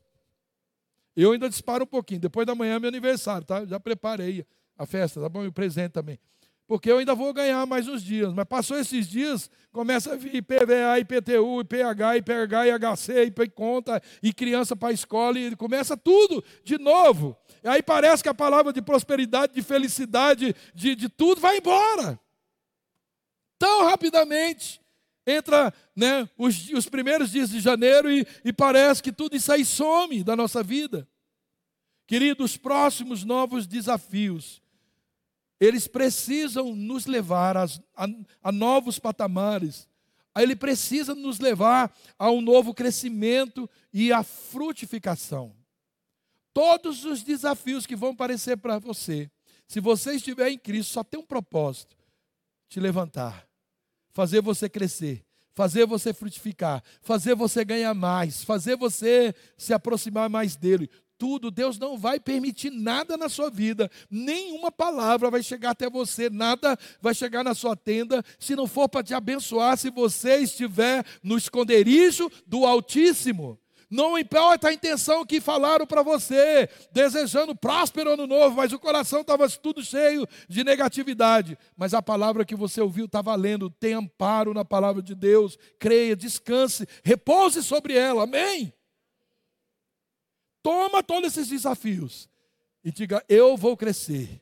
[1.15, 2.19] Eu ainda disparo um pouquinho.
[2.19, 3.65] Depois da manhã é meu aniversário, tá?
[3.65, 4.45] Já preparei
[4.77, 5.43] a festa, tá bom?
[5.43, 6.19] E o presente também.
[6.65, 8.33] Porque eu ainda vou ganhar mais uns dias.
[8.33, 14.33] Mas passou esses dias, começa a vir IPVA, IPTU, IPH, IPH, IHC, IP conta, e
[14.33, 17.37] criança para a escola, e começa tudo de novo.
[17.63, 22.19] E aí parece que a palavra de prosperidade, de felicidade, de, de tudo vai embora.
[23.59, 24.82] Tão rapidamente
[25.25, 29.65] entra né, os, os primeiros dias de janeiro e, e parece que tudo isso aí
[29.65, 31.07] some da nossa vida.
[32.05, 34.61] Queridos, próximos novos desafios,
[35.59, 37.63] eles precisam nos levar a,
[37.95, 38.07] a,
[38.43, 39.87] a novos patamares,
[40.37, 45.55] ele precisa nos levar a um novo crescimento e a frutificação.
[46.53, 49.31] Todos os desafios que vão aparecer para você,
[49.67, 51.95] se você estiver em Cristo, só tem um propósito:
[52.67, 53.47] te levantar
[54.13, 60.55] fazer você crescer, fazer você frutificar, fazer você ganhar mais, fazer você se aproximar mais
[60.55, 60.89] dele.
[61.17, 66.29] Tudo, Deus não vai permitir nada na sua vida, nenhuma palavra vai chegar até você,
[66.29, 71.05] nada vai chegar na sua tenda, se não for para te abençoar, se você estiver
[71.21, 73.59] no esconderijo do Altíssimo.
[73.93, 79.21] Não importa a intenção que falaram para você, desejando próspero ano novo, mas o coração
[79.21, 81.55] estava tudo cheio de negatividade.
[81.77, 83.69] Mas a palavra que você ouviu está valendo.
[83.69, 85.59] Tem amparo na palavra de Deus.
[85.77, 88.23] Creia, descanse, repouse sobre ela.
[88.23, 88.73] Amém?
[90.63, 92.27] Toma todos esses desafios
[92.83, 94.41] e diga: Eu vou crescer.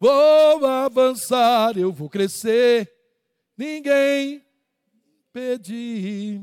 [0.00, 2.92] Vou avançar, eu vou crescer.
[3.56, 4.44] Ninguém
[5.32, 6.42] pedir.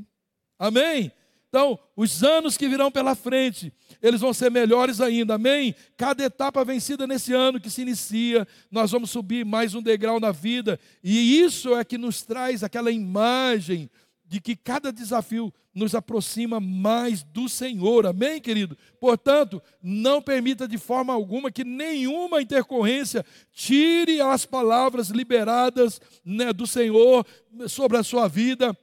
[0.58, 1.12] Amém?
[1.50, 5.74] Então, os anos que virão pela frente, eles vão ser melhores ainda, amém?
[5.98, 10.32] Cada etapa vencida nesse ano que se inicia, nós vamos subir mais um degrau na
[10.32, 13.90] vida, e isso é que nos traz aquela imagem
[14.28, 18.78] de que cada desafio nos aproxima mais do Senhor, amém, querido?
[19.00, 26.68] Portanto, não permita de forma alguma que nenhuma intercorrência tire as palavras liberadas né, do
[26.68, 27.26] Senhor
[27.68, 28.78] sobre a sua vida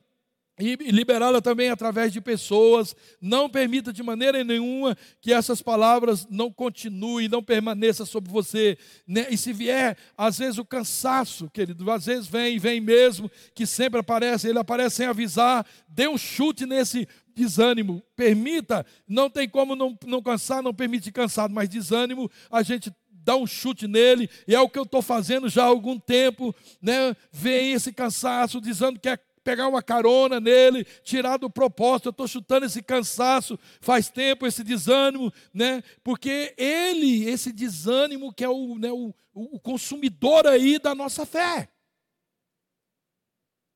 [0.59, 2.97] e liberá-la também através de pessoas.
[3.21, 8.79] Não permita de maneira nenhuma que essas palavras não continuem, não permaneçam sobre você.
[9.07, 9.27] Né?
[9.31, 14.01] E se vier, às vezes, o cansaço, querido, às vezes vem, vem mesmo, que sempre
[14.01, 18.03] aparece, ele aparece sem avisar, dê um chute nesse desânimo.
[18.17, 22.91] Permita, não tem como não, não cansar, não permite cansado, mas desânimo, a gente
[23.27, 26.55] dá um chute nele, e é o que eu estou fazendo já há algum tempo,
[26.81, 27.15] né?
[27.33, 32.07] Vem esse cansaço, dizendo que é pegar uma carona nele, tirar do propósito.
[32.07, 35.85] Eu estou chutando esse cansaço faz tempo, esse desânimo, né?
[36.03, 41.69] Porque ele, esse desânimo, que é o, né, o, o consumidor aí da nossa fé.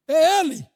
[0.09, 0.69] É ele.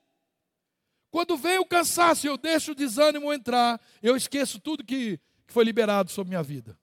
[1.11, 5.65] Quando vem o cansaço, eu deixo o desânimo entrar, eu esqueço tudo que, que foi
[5.65, 6.79] liberado sobre minha vida.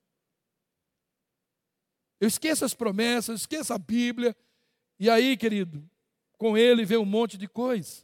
[2.19, 4.35] Eu esqueço as promessas, esqueço a Bíblia.
[4.99, 5.89] E aí, querido,
[6.41, 8.01] com ele vem um monte de coisa.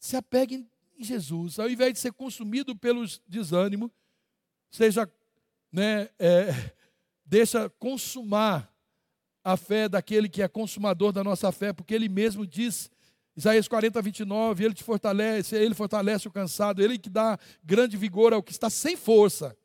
[0.00, 0.68] Se apegue
[0.98, 3.88] em Jesus, ao invés de ser consumido pelos desânimo,
[4.68, 5.08] seja,
[5.70, 6.48] né, é,
[7.24, 8.68] deixa consumar
[9.44, 12.90] a fé daquele que é consumador da nossa fé, porque ele mesmo diz,
[13.36, 18.32] Isaías 40, 29, ele te fortalece, ele fortalece o cansado, ele que dá grande vigor
[18.32, 19.56] ao que está sem força.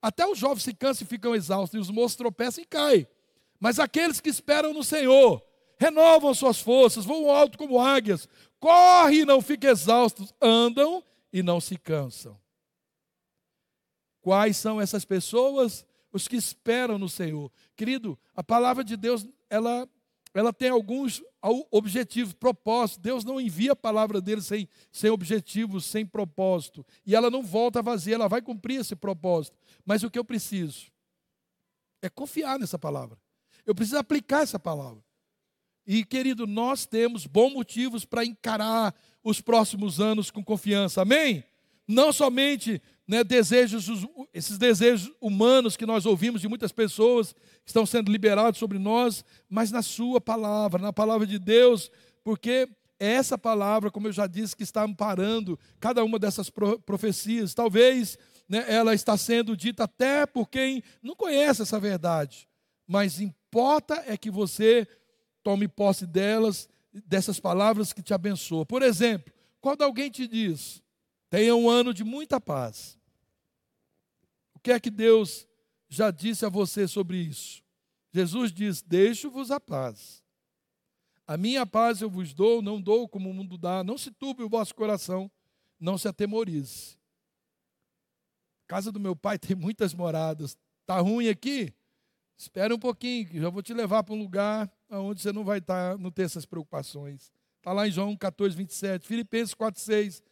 [0.00, 3.08] Até os jovens se cansam e ficam exaustos, e os moços tropeçam e caem.
[3.58, 5.44] Mas aqueles que esperam no Senhor,
[5.76, 11.60] renovam suas forças, voam alto como águias, correm e não ficam exaustos, andam e não
[11.60, 12.38] se cansam.
[14.20, 15.86] Quais são essas pessoas?
[16.12, 17.52] Os que esperam no Senhor.
[17.76, 19.88] Querido, a palavra de Deus, ela,
[20.34, 21.22] ela tem alguns
[21.70, 23.02] objetivos, propósitos.
[23.02, 26.84] Deus não envia a palavra dele sem, sem objetivos, sem propósito.
[27.04, 29.56] E ela não volta vazia, ela vai cumprir esse propósito.
[29.84, 30.86] Mas o que eu preciso
[32.02, 33.16] é confiar nessa palavra.
[33.64, 35.05] Eu preciso aplicar essa palavra.
[35.86, 41.44] E, querido, nós temos bons motivos para encarar os próximos anos com confiança, amém?
[41.86, 43.88] Não somente né, desejos,
[44.34, 49.24] esses desejos humanos que nós ouvimos de muitas pessoas que estão sendo liberados sobre nós,
[49.48, 51.90] mas na Sua palavra, na palavra de Deus,
[52.24, 52.68] porque
[52.98, 56.50] é essa palavra, como eu já disse, que está amparando cada uma dessas
[56.84, 57.54] profecias.
[57.54, 58.18] Talvez
[58.48, 62.48] né, ela está sendo dita até por quem não conhece essa verdade,
[62.88, 64.88] mas importa é que você
[65.46, 68.66] tome posse delas, dessas palavras que te abençoam.
[68.66, 70.82] Por exemplo, quando alguém te diz,
[71.30, 72.98] tenha um ano de muita paz,
[74.52, 75.46] o que é que Deus
[75.88, 77.62] já disse a você sobre isso?
[78.12, 80.20] Jesus diz: Deixo-vos a paz.
[81.28, 83.84] A minha paz eu vos dou, não dou como o mundo dá.
[83.84, 85.30] Não se turbe o vosso coração,
[85.78, 86.98] não se atemorize.
[88.64, 90.58] A casa do meu pai tem muitas moradas.
[90.84, 91.72] Tá ruim aqui?
[92.36, 95.58] Espera um pouquinho, que já vou te levar para um lugar onde você não vai
[95.58, 97.32] estar, tá, não ter essas preocupações.
[97.58, 100.22] Está lá em João 14, 27, Filipenses 4, 6.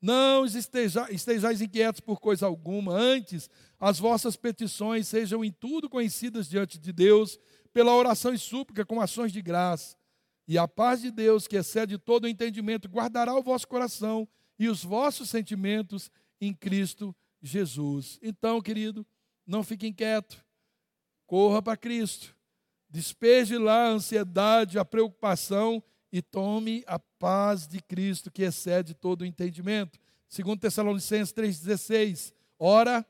[0.00, 3.48] Não esteja, estejais inquietos por coisa alguma, antes
[3.78, 7.38] as vossas petições sejam em tudo conhecidas diante de Deus,
[7.72, 9.96] pela oração e súplica com ações de graça.
[10.46, 14.68] E a paz de Deus, que excede todo o entendimento, guardará o vosso coração e
[14.68, 18.18] os vossos sentimentos em Cristo Jesus.
[18.20, 19.06] Então, querido,
[19.46, 20.44] não fique inquieto,
[21.32, 22.36] corra para Cristo,
[22.90, 29.22] despeje lá a ansiedade, a preocupação e tome a paz de Cristo que excede todo
[29.22, 29.98] o entendimento.
[30.28, 33.02] Segundo Tessalonicenses 3,16, ora,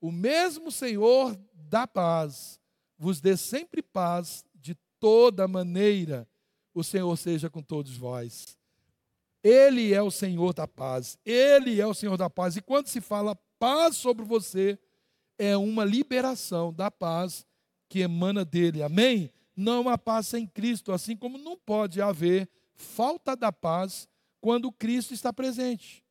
[0.00, 2.58] o mesmo Senhor da paz
[2.98, 6.26] vos dê sempre paz de toda maneira.
[6.74, 8.58] O Senhor seja com todos vós.
[9.40, 11.16] Ele é o Senhor da paz.
[11.24, 12.56] Ele é o Senhor da paz.
[12.56, 14.76] E quando se fala paz sobre você,
[15.38, 17.46] é uma liberação da paz
[17.88, 18.82] que emana dele.
[18.82, 19.32] Amém?
[19.56, 24.08] Não há paz sem Cristo, assim como não pode haver falta da paz
[24.40, 26.04] quando Cristo está presente.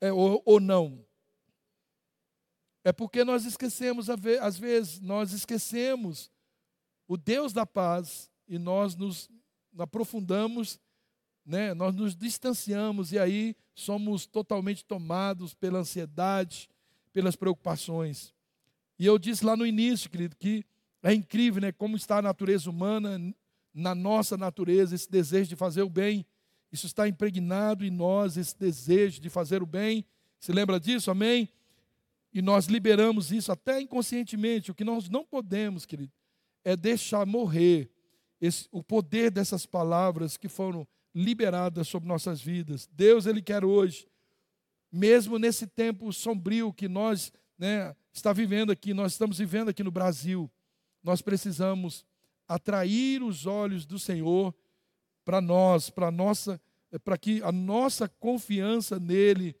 [0.00, 1.04] É, ou, ou não.
[2.84, 6.30] É porque nós esquecemos, às vezes, nós esquecemos
[7.06, 9.28] o Deus da paz e nós nos
[9.78, 10.78] aprofundamos,
[11.44, 11.74] né?
[11.74, 16.68] nós nos distanciamos e aí somos totalmente tomados pela ansiedade,
[17.12, 18.34] pelas preocupações.
[18.98, 20.64] E eu disse lá no início, querido, que
[21.02, 21.72] é incrível, né?
[21.72, 23.18] Como está a natureza humana,
[23.72, 26.26] na nossa natureza, esse desejo de fazer o bem.
[26.72, 30.04] Isso está impregnado em nós, esse desejo de fazer o bem.
[30.40, 31.10] Se lembra disso?
[31.10, 31.48] Amém?
[32.32, 34.70] E nós liberamos isso até inconscientemente.
[34.70, 36.12] O que nós não podemos, querido,
[36.64, 37.90] é deixar morrer
[38.40, 42.88] esse, o poder dessas palavras que foram liberadas sobre nossas vidas.
[42.92, 44.06] Deus, Ele quer hoje,
[44.92, 49.90] mesmo nesse tempo sombrio que nós né, está vivendo aqui, nós estamos vivendo aqui no
[49.90, 50.50] Brasil,
[51.02, 52.04] nós precisamos
[52.46, 54.54] atrair os olhos do Senhor
[55.24, 56.60] para nós, para nossa,
[57.04, 59.54] para que a nossa confiança nele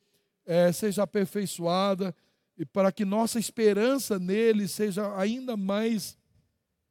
[0.44, 2.14] é, seja aperfeiçoada
[2.56, 6.16] e para que nossa esperança nele seja ainda mais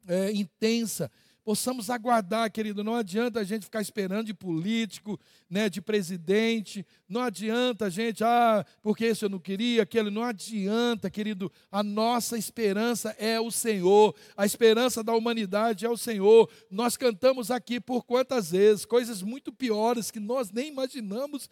[0.07, 1.11] é, intensa
[1.47, 2.83] possamos aguardar, querido.
[2.83, 5.17] Não adianta a gente ficar esperando de político,
[5.49, 6.85] né, de presidente.
[7.07, 10.09] Não adianta a gente, ah, porque esse eu não queria, aquele.
[10.09, 11.49] Não adianta, querido.
[11.71, 14.13] A nossa esperança é o Senhor.
[14.35, 16.51] A esperança da humanidade é o Senhor.
[16.69, 21.49] Nós cantamos aqui por quantas vezes coisas muito piores que nós nem imaginamos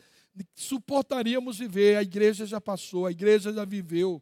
[0.55, 1.95] suportaríamos viver.
[1.95, 4.21] A igreja já passou, a igreja já viveu.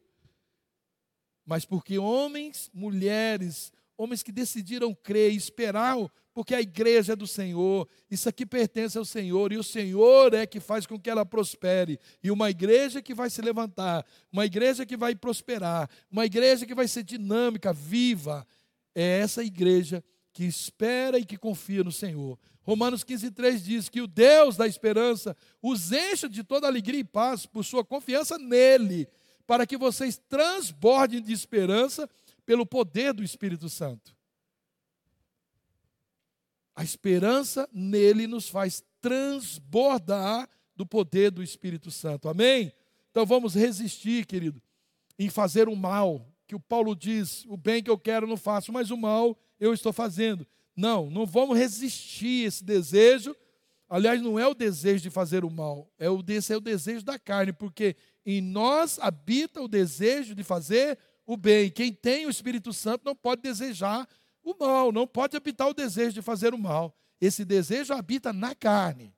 [1.44, 5.98] Mas porque homens, mulheres, homens que decidiram crer e esperar,
[6.34, 10.46] porque a igreja é do Senhor, isso aqui pertence ao Senhor, e o Senhor é
[10.48, 12.00] que faz com que ela prospere.
[12.24, 16.74] E uma igreja que vai se levantar, uma igreja que vai prosperar, uma igreja que
[16.74, 18.46] vai ser dinâmica, viva,
[18.96, 20.04] é essa igreja
[20.34, 22.40] que espera e que confia no Senhor.
[22.64, 27.04] Romanos 15, 3 diz que o Deus da esperança os encha de toda alegria e
[27.04, 29.08] paz por sua confiança nele,
[29.46, 32.10] para que vocês transbordem de esperança
[32.46, 34.16] pelo poder do Espírito Santo.
[36.76, 42.28] A esperança nele nos faz transbordar do poder do Espírito Santo.
[42.28, 42.74] Amém?
[43.12, 44.62] Então vamos resistir, querido,
[45.20, 48.72] em fazer o mal, que o Paulo diz: o bem que eu quero não faço,
[48.72, 50.48] mas o mal eu estou fazendo.
[50.76, 53.36] Não, não vamos resistir esse desejo.
[53.88, 57.06] Aliás, não é o desejo de fazer o mal, é o, esse é o desejo
[57.06, 61.70] da carne, porque em nós habita o desejo de fazer o bem.
[61.70, 64.08] Quem tem o Espírito Santo não pode desejar
[64.44, 66.96] o mal, não pode habitar o desejo de fazer o mal.
[67.20, 69.14] Esse desejo habita na carne.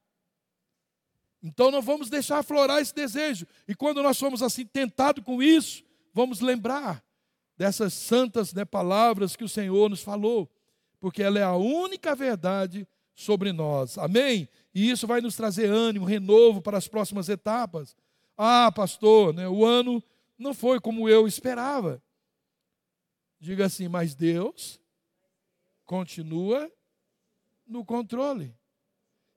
[1.41, 3.45] Então não vamos deixar aflorar esse desejo.
[3.67, 5.83] E quando nós somos assim tentados com isso,
[6.13, 7.03] vamos lembrar
[7.57, 10.49] dessas santas né, palavras que o Senhor nos falou,
[10.99, 13.97] porque ela é a única verdade sobre nós.
[13.97, 14.49] Amém?
[14.73, 17.95] E isso vai nos trazer ânimo, renovo para as próximas etapas.
[18.37, 20.03] Ah, pastor, né, o ano
[20.37, 22.01] não foi como eu esperava.
[23.39, 24.79] Diga assim, mas Deus
[25.85, 26.71] continua
[27.65, 28.55] no controle.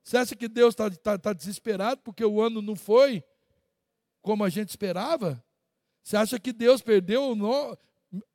[0.03, 3.23] Você acha que Deus está tá, tá desesperado porque o ano não foi
[4.21, 5.43] como a gente esperava?
[6.01, 7.37] Você acha que Deus perdeu?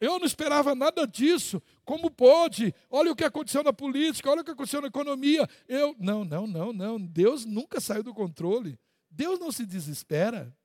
[0.01, 1.61] Eu não esperava nada disso.
[1.85, 2.73] Como pode?
[2.89, 5.49] Olha o que aconteceu na política, olha o que aconteceu na economia.
[5.67, 7.01] Eu não, não, não, não.
[7.01, 8.79] Deus nunca saiu do controle.
[9.11, 10.57] Deus não se desespera.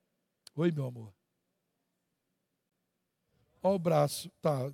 [0.54, 1.12] Oi, meu amor.
[3.62, 4.72] Olha o braço, tá.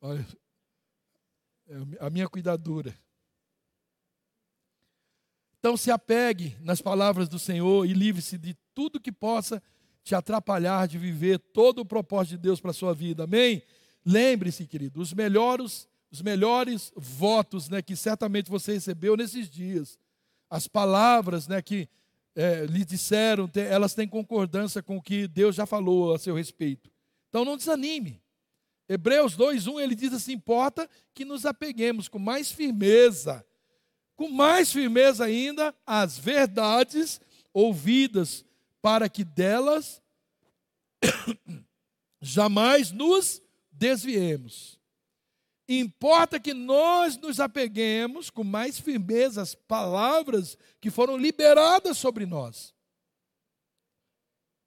[0.00, 0.26] Olha,
[1.68, 2.94] é a minha cuidadura.
[5.58, 9.62] Então se apegue nas palavras do Senhor e livre-se de tudo que possa
[10.02, 13.24] te atrapalhar de viver todo o propósito de Deus para a sua vida.
[13.24, 13.62] Amém?
[14.04, 19.96] Lembre-se, querido, os melhores, os melhores votos né, que certamente você recebeu nesses dias,
[20.50, 21.88] as palavras né, que
[22.34, 26.91] é, lhe disseram, elas têm concordância com o que Deus já falou a seu respeito.
[27.32, 28.22] Então não desanime.
[28.86, 33.42] Hebreus 2:1 ele diz assim: importa que nos apeguemos com mais firmeza,
[34.14, 37.18] com mais firmeza ainda às verdades
[37.54, 38.44] ouvidas,
[38.82, 40.02] para que delas
[42.20, 44.78] jamais nos desviemos.
[45.66, 52.74] Importa que nós nos apeguemos com mais firmeza às palavras que foram liberadas sobre nós.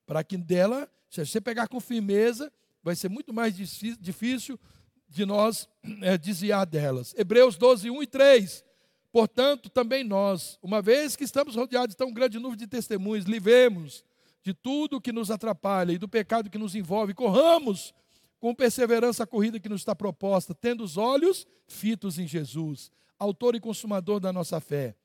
[0.08, 0.92] Para que dela,
[1.24, 2.52] se você pegar com firmeza,
[2.84, 4.60] vai ser muito mais difícil
[5.08, 5.70] de nós
[6.02, 7.14] é, desviar delas.
[7.18, 8.66] Hebreus 12, 1 e 3.
[9.12, 14.04] Portanto, também nós, uma vez que estamos rodeados de tão grande número de testemunhos, livemos
[14.44, 17.94] de tudo que nos atrapalha e do pecado que nos envolve, corramos
[18.40, 23.56] com perseverança a corrida que nos está proposta, tendo os olhos fitos em Jesus, autor
[23.56, 24.96] e consumador da nossa fé.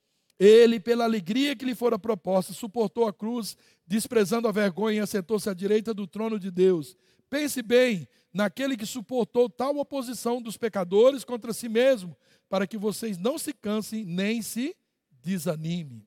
[0.41, 5.51] Ele, pela alegria que lhe fora proposta, suportou a cruz, desprezando a vergonha e assentou-se
[5.51, 6.97] à direita do trono de Deus.
[7.29, 12.17] Pense bem naquele que suportou tal oposição dos pecadores contra si mesmo,
[12.49, 14.75] para que vocês não se cansem nem se
[15.23, 16.07] desanimem.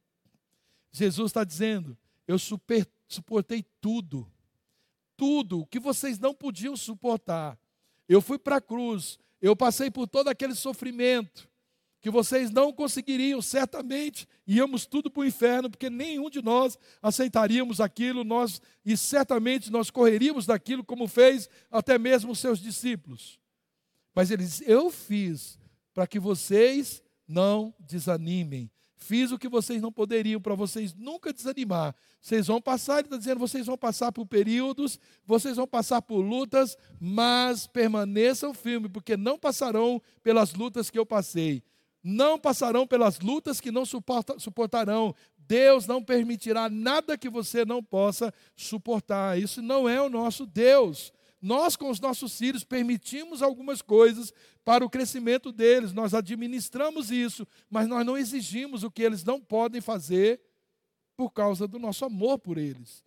[0.91, 1.95] Jesus está dizendo:
[2.27, 4.27] Eu super, suportei tudo,
[5.15, 7.55] tudo que vocês não podiam suportar.
[8.09, 11.52] Eu fui para a cruz, eu passei por todo aquele sofrimento
[12.03, 17.79] que vocês não conseguiriam, certamente íamos tudo para o inferno, porque nenhum de nós aceitaríamos
[17.79, 23.39] aquilo, nós e certamente nós correríamos daquilo como fez até mesmo os seus discípulos.
[24.13, 25.57] Mas ele diz: "Eu fiz
[25.93, 28.69] para que vocês não desanimem.
[28.97, 31.95] Fiz o que vocês não poderiam para vocês nunca desanimar.
[32.19, 36.19] Vocês vão passar, ele está dizendo, vocês vão passar por períodos, vocês vão passar por
[36.19, 41.63] lutas, mas permaneçam firmes, porque não passarão pelas lutas que eu passei.
[42.03, 45.15] Não passarão pelas lutas que não suporta, suportarão.
[45.37, 49.39] Deus não permitirá nada que você não possa suportar.
[49.39, 51.13] Isso não é o nosso Deus.
[51.41, 54.33] Nós, com os nossos filhos, permitimos algumas coisas
[54.63, 59.41] para o crescimento deles, nós administramos isso, mas nós não exigimos o que eles não
[59.41, 60.39] podem fazer
[61.17, 63.03] por causa do nosso amor por eles.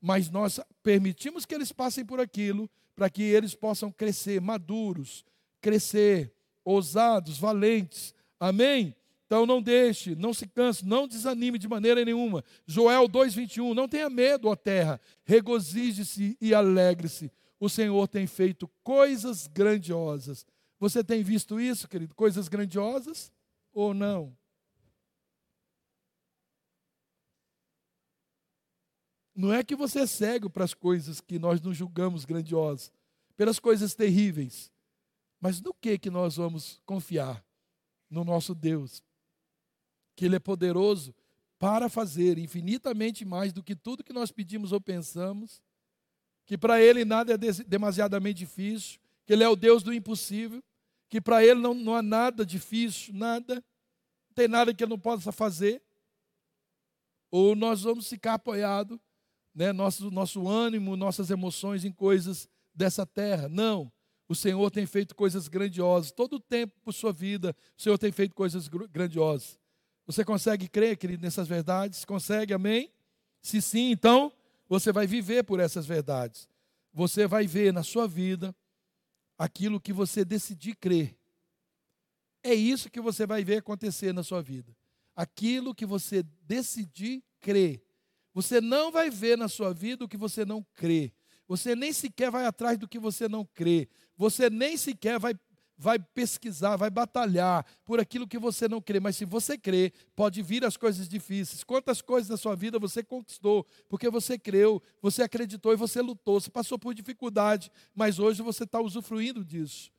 [0.00, 5.24] Mas nós permitimos que eles passem por aquilo para que eles possam crescer maduros,
[5.60, 6.32] crescer
[6.64, 8.14] ousados, valentes.
[8.38, 8.94] Amém?
[9.26, 12.42] Então não deixe, não se canse, não desanime de maneira nenhuma.
[12.66, 17.30] Joel 2:21, não tenha medo, ó terra, regozije-se e alegre-se,
[17.60, 20.46] o Senhor tem feito coisas grandiosas.
[20.80, 22.14] Você tem visto isso, querido?
[22.14, 23.30] Coisas grandiosas
[23.72, 24.34] ou não?
[29.34, 32.90] Não é que você é cego para as coisas que nós nos julgamos grandiosas,
[33.36, 34.72] pelas coisas terríveis.
[35.40, 37.44] Mas no que que nós vamos confiar?
[38.10, 39.02] No nosso Deus.
[40.16, 41.14] Que ele é poderoso
[41.58, 45.62] para fazer infinitamente mais do que tudo que nós pedimos ou pensamos
[46.48, 50.64] que para ele nada é demasiadamente difícil, que ele é o Deus do impossível,
[51.06, 54.98] que para ele não, não há nada difícil, nada, não tem nada que ele não
[54.98, 55.82] possa fazer.
[57.30, 58.98] Ou nós vamos ficar apoiados,
[59.54, 63.46] né, nosso, nosso ânimo, nossas emoções em coisas dessa terra.
[63.46, 63.92] Não.
[64.28, 66.12] O Senhor tem feito coisas grandiosas.
[66.12, 69.58] Todo o tempo por sua vida, o Senhor tem feito coisas grandiosas.
[70.06, 72.04] Você consegue crer, querido, nessas verdades?
[72.04, 72.92] Consegue, amém?
[73.40, 74.32] Se sim, então
[74.68, 76.48] você vai viver por essas verdades.
[76.92, 78.54] Você vai ver na sua vida
[79.38, 81.16] aquilo que você decidir crer.
[82.42, 84.76] É isso que você vai ver acontecer na sua vida.
[85.16, 87.82] Aquilo que você decidir crer.
[88.34, 91.12] Você não vai ver na sua vida o que você não crê.
[91.48, 93.88] Você nem sequer vai atrás do que você não crê.
[94.16, 95.34] Você nem sequer vai,
[95.78, 100.42] vai pesquisar, vai batalhar por aquilo que você não crê, mas se você crê, pode
[100.42, 101.64] vir as coisas difíceis.
[101.64, 106.38] Quantas coisas da sua vida você conquistou porque você creu, você acreditou e você lutou,
[106.38, 109.90] você passou por dificuldade, mas hoje você está usufruindo disso.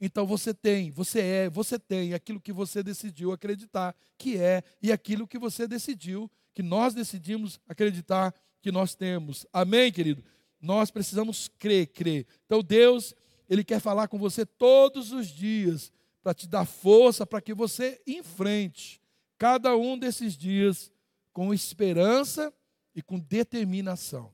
[0.00, 4.92] Então você tem, você é, você tem aquilo que você decidiu acreditar que é e
[4.92, 9.46] aquilo que você decidiu, que nós decidimos acreditar que nós temos.
[9.52, 10.22] Amém, querido?
[10.66, 12.26] Nós precisamos crer, crer.
[12.44, 13.14] Então Deus
[13.48, 15.92] ele quer falar com você todos os dias
[16.22, 19.00] para te dar força para que você enfrente
[19.38, 20.90] cada um desses dias
[21.32, 22.52] com esperança
[22.96, 24.32] e com determinação.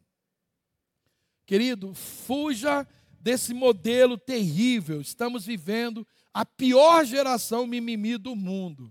[1.44, 2.88] Querido, fuja
[3.20, 5.02] desse modelo terrível.
[5.02, 8.90] Estamos vivendo a pior geração mimimi do mundo.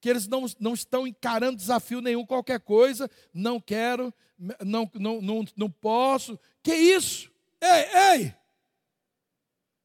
[0.00, 4.12] Que eles não, não estão encarando desafio nenhum, qualquer coisa, não quero,
[4.64, 6.38] não, não, não, não posso.
[6.62, 7.30] Que isso?
[7.60, 8.34] Ei, ei!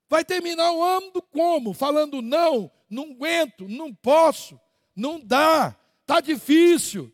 [0.10, 1.74] Vai terminar o ano como?
[1.74, 4.60] Falando não, não aguento, não posso,
[4.96, 7.14] não dá, está difícil.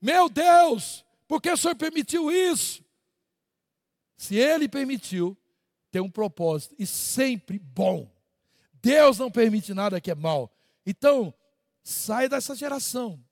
[0.00, 2.82] Meu Deus, por que o Senhor permitiu isso?
[4.16, 5.36] Se Ele permitiu,
[5.90, 8.10] tem um propósito e sempre bom.
[8.82, 10.50] Deus não permite nada que é mal.
[10.86, 11.34] Então,
[11.82, 13.22] sai dessa geração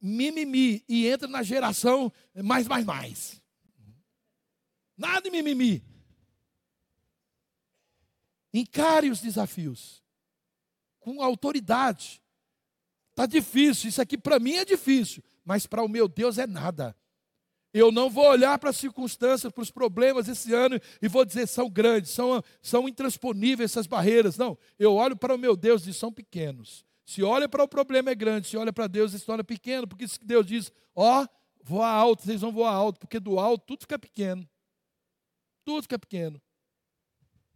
[0.00, 3.42] mimimi e entra na geração mais, mais, mais.
[4.96, 5.82] Nada de mimimi.
[8.52, 10.02] Encare os desafios
[10.98, 12.22] com autoridade.
[13.10, 16.96] Está difícil, isso aqui para mim é difícil, mas para o meu Deus é nada.
[17.72, 21.46] Eu não vou olhar para as circunstâncias, para os problemas esse ano e vou dizer
[21.46, 24.36] são grandes, são, são intransponíveis essas barreiras.
[24.36, 26.84] Não, eu olho para o meu Deus e são pequenos.
[27.04, 30.06] Se olha para o problema é grande, se olha para Deus se torna pequeno, porque
[30.22, 31.28] Deus diz: ó, oh,
[31.62, 34.48] voa alto, vocês vão voar alto, porque do alto tudo fica pequeno.
[35.64, 36.40] Tudo fica pequeno.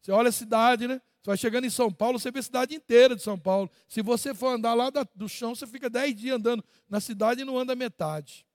[0.01, 1.01] Você olha a cidade, né?
[1.23, 3.71] Você vai chegando em São Paulo, você vê a cidade inteira de São Paulo.
[3.89, 7.45] Se você for andar lá do chão, você fica dez dias andando na cidade e
[7.45, 8.47] não anda metade.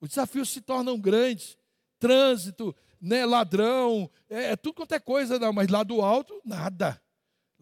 [0.00, 1.58] Os desafios se tornam grandes.
[1.98, 7.00] Trânsito, né, ladrão, é, é tudo quanto é coisa, não, mas lá do alto, nada.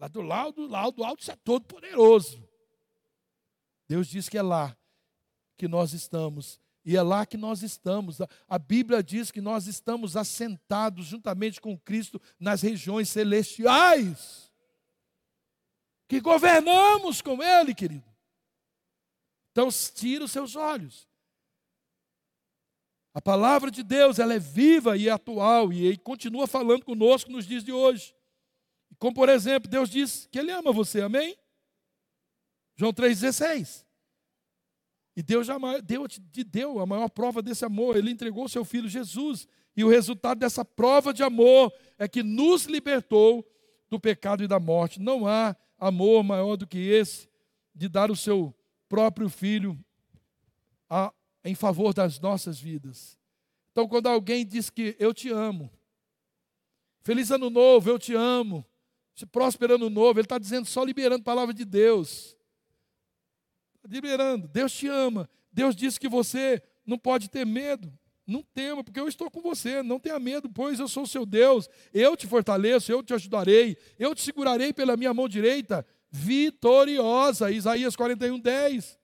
[0.03, 2.45] Lá do lado, lá do alto, isso é todo poderoso.
[3.87, 4.75] Deus diz que é lá
[5.55, 8.17] que nós estamos e é lá que nós estamos.
[8.49, 14.51] A Bíblia diz que nós estamos assentados juntamente com Cristo nas regiões celestiais.
[16.09, 18.03] Que governamos com Ele, querido.
[19.53, 21.07] Então, tira os seus olhos.
[23.13, 27.63] A palavra de Deus, ela é viva e atual e continua falando conosco nos dias
[27.63, 28.13] de hoje.
[29.03, 31.37] Como, por exemplo, Deus diz que Ele ama você, amém?
[32.73, 33.83] João 3,16.
[35.13, 37.97] E Deus já deu, te deu a maior prova desse amor.
[37.97, 39.45] Ele entregou seu filho Jesus.
[39.75, 43.45] E o resultado dessa prova de amor é que nos libertou
[43.89, 45.01] do pecado e da morte.
[45.01, 47.27] Não há amor maior do que esse
[47.75, 48.55] de dar o seu
[48.87, 49.77] próprio filho
[50.89, 53.19] a, em favor das nossas vidas.
[53.73, 55.69] Então, quando alguém diz que eu te amo,
[57.01, 58.65] feliz ano novo, eu te amo,
[59.31, 62.35] próspero ano novo, ele está dizendo só liberando a palavra de Deus
[63.87, 64.47] liberando.
[64.47, 65.29] Deus te ama.
[65.51, 67.91] Deus disse que você não pode ter medo.
[68.25, 69.83] Não tema, porque eu estou com você.
[69.83, 71.69] Não tenha medo, pois eu sou seu Deus.
[71.93, 73.77] Eu te fortaleço, eu te ajudarei.
[73.99, 77.51] Eu te segurarei pela minha mão direita, vitoriosa.
[77.51, 78.99] Isaías 41, 10.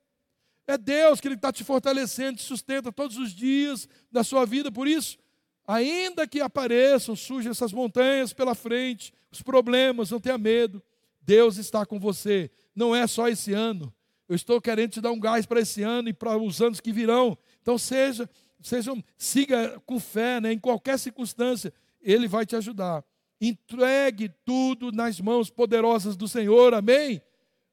[0.68, 4.72] É Deus que Ele está te fortalecendo, te sustenta todos os dias da sua vida.
[4.72, 5.18] Por isso,
[5.66, 10.82] ainda que apareçam, surjam essas montanhas pela frente, os problemas, não tenha medo.
[11.22, 12.50] Deus está com você.
[12.76, 13.94] Não é só esse ano,
[14.30, 16.94] eu estou querendo te dar um gás para esse ano e para os anos que
[16.94, 17.36] virão.
[17.64, 18.30] Então seja,
[18.62, 20.54] seja siga com fé, né?
[20.54, 23.04] em qualquer circunstância, Ele vai te ajudar.
[23.42, 27.20] Entregue tudo nas mãos poderosas do Senhor, amém?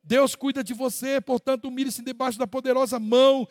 [0.02, 3.46] Deus cuida de você, portanto, humilhe-se debaixo da poderosa mão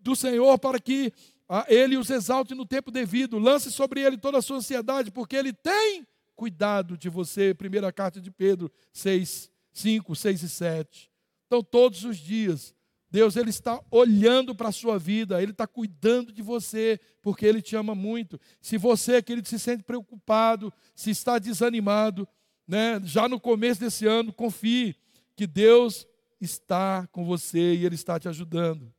[0.00, 1.12] do Senhor para que
[1.48, 3.38] ah, Ele os exalte no tempo devido.
[3.38, 7.54] Lance sobre Ele toda a sua ansiedade, porque Ele tem cuidado de você.
[7.54, 11.10] Primeira carta de Pedro 6, 5, 6 e 7.
[11.46, 12.74] Então, todos os dias,
[13.14, 17.62] Deus ele está olhando para a sua vida, Ele está cuidando de você, porque Ele
[17.62, 18.40] te ama muito.
[18.60, 22.26] Se você, querido, se sente preocupado, se está desanimado,
[22.66, 24.96] né, já no começo desse ano, confie
[25.36, 26.04] que Deus
[26.40, 28.92] está com você e Ele está te ajudando.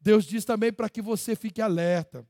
[0.00, 2.26] Deus diz também para que você fique alerta.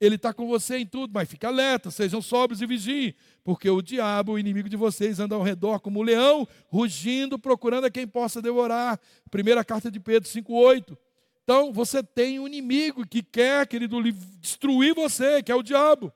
[0.00, 3.80] Ele está com você em tudo, mas fique alerta, sejam sóbrios e vigiem, porque o
[3.80, 8.06] diabo, o inimigo de vocês, anda ao redor como um leão, rugindo, procurando a quem
[8.06, 9.00] possa devorar.
[9.30, 10.96] Primeira carta de Pedro 5,8.
[11.42, 14.02] Então, você tem um inimigo que quer, querido,
[14.40, 16.12] destruir você, que é o diabo.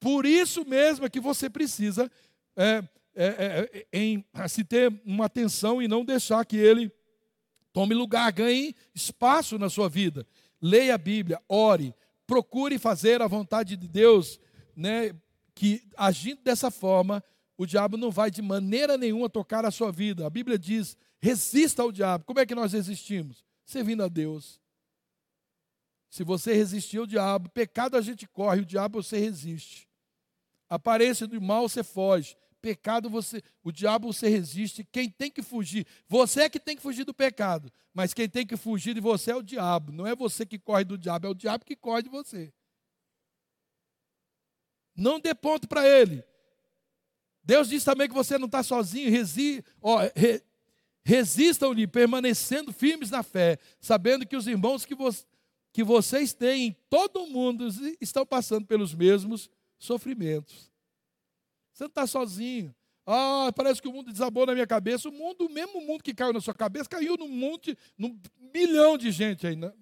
[0.00, 2.10] Por isso mesmo é que você precisa
[2.56, 2.82] é,
[3.14, 6.90] é, é, é em se ter uma atenção e não deixar que ele
[7.72, 10.26] tome lugar, ganhe espaço na sua vida.
[10.60, 11.94] Leia a Bíblia, ore,
[12.28, 14.38] procure fazer a vontade de Deus,
[14.76, 15.12] né?
[15.54, 17.24] Que agindo dessa forma,
[17.56, 20.24] o diabo não vai de maneira nenhuma tocar a sua vida.
[20.26, 22.24] A Bíblia diz: resista ao diabo.
[22.24, 23.42] Como é que nós resistimos?
[23.64, 24.60] Servindo a Deus.
[26.10, 29.88] Se você resistir ao diabo, pecado a gente corre, o diabo você resiste.
[30.68, 32.36] Aparência do mal você foge.
[32.60, 34.86] Pecado você, o diabo você resiste.
[34.90, 38.46] Quem tem que fugir, você é que tem que fugir do pecado, mas quem tem
[38.46, 39.92] que fugir de você é o diabo.
[39.92, 42.52] Não é você que corre do diabo, é o diabo que corre de você.
[44.96, 46.24] Não dê ponto para ele.
[47.44, 49.10] Deus diz também que você não está sozinho.
[49.10, 49.64] Resi,
[50.14, 50.42] re,
[51.04, 55.08] resistam-lhe, permanecendo firmes na fé, sabendo que os irmãos que, vo,
[55.72, 57.66] que vocês têm em todo o mundo
[58.00, 59.48] estão passando pelos mesmos
[59.78, 60.67] sofrimentos.
[61.78, 62.74] Você não está sozinho.
[63.06, 65.08] Ah, parece que o mundo desabou na minha cabeça.
[65.08, 68.18] O mundo, o mesmo mundo que caiu na sua cabeça, caiu num monte, num
[68.52, 69.54] milhão de gente aí.
[69.54, 69.72] Né?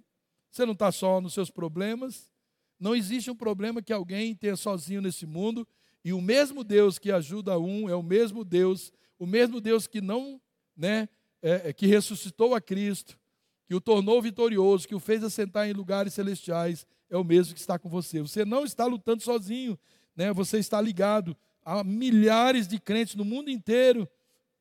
[0.50, 2.30] Você não está só nos seus problemas.
[2.78, 5.66] Não existe um problema que alguém tenha sozinho nesse mundo.
[6.04, 10.02] E o mesmo Deus que ajuda um é o mesmo Deus, o mesmo Deus que
[10.02, 10.38] não,
[10.76, 11.08] né,
[11.40, 13.18] é, é que ressuscitou a Cristo,
[13.64, 17.60] que o tornou vitorioso, que o fez assentar em lugares celestiais, é o mesmo que
[17.60, 18.20] está com você.
[18.20, 19.78] Você não está lutando sozinho,
[20.14, 20.30] né?
[20.34, 21.34] Você está ligado
[21.66, 24.08] há milhares de crentes no mundo inteiro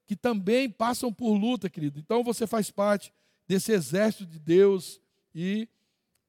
[0.08, 2.00] que também passam por luta, querido.
[2.00, 3.14] Então você faz parte
[3.48, 5.00] desse exército de Deus
[5.34, 5.70] e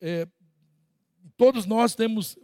[0.01, 0.29] é,
[1.37, 2.39] todos nós temos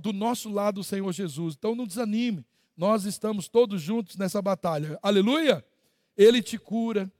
[0.00, 1.56] do nosso lado o Senhor Jesus.
[1.58, 4.98] Então não desanime, nós estamos todos juntos nessa batalha.
[5.02, 5.64] Aleluia!
[6.16, 7.10] Ele te cura.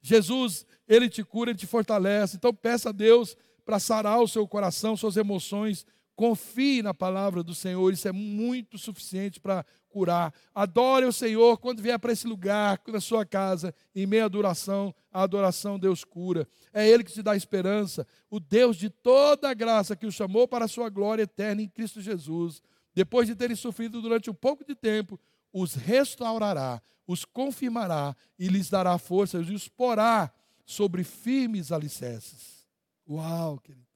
[0.00, 2.36] Jesus, ele te cura, ele te fortalece.
[2.36, 5.84] Então peça a Deus para sarar o seu coração, suas emoções.
[6.16, 10.32] Confie na palavra do Senhor, isso é muito suficiente para curar.
[10.54, 15.22] Adore o Senhor quando vier para esse lugar, na sua casa, em meia adoração, a
[15.22, 16.48] adoração Deus cura.
[16.72, 20.48] É Ele que te dá esperança, o Deus de toda a graça que o chamou
[20.48, 22.62] para a sua glória eterna em Cristo Jesus.
[22.94, 25.20] Depois de terem sofrido durante um pouco de tempo,
[25.52, 30.32] os restaurará, os confirmará e lhes dará forças e os porá
[30.64, 32.66] sobre firmes alicerces.
[33.08, 33.86] Uau, querido.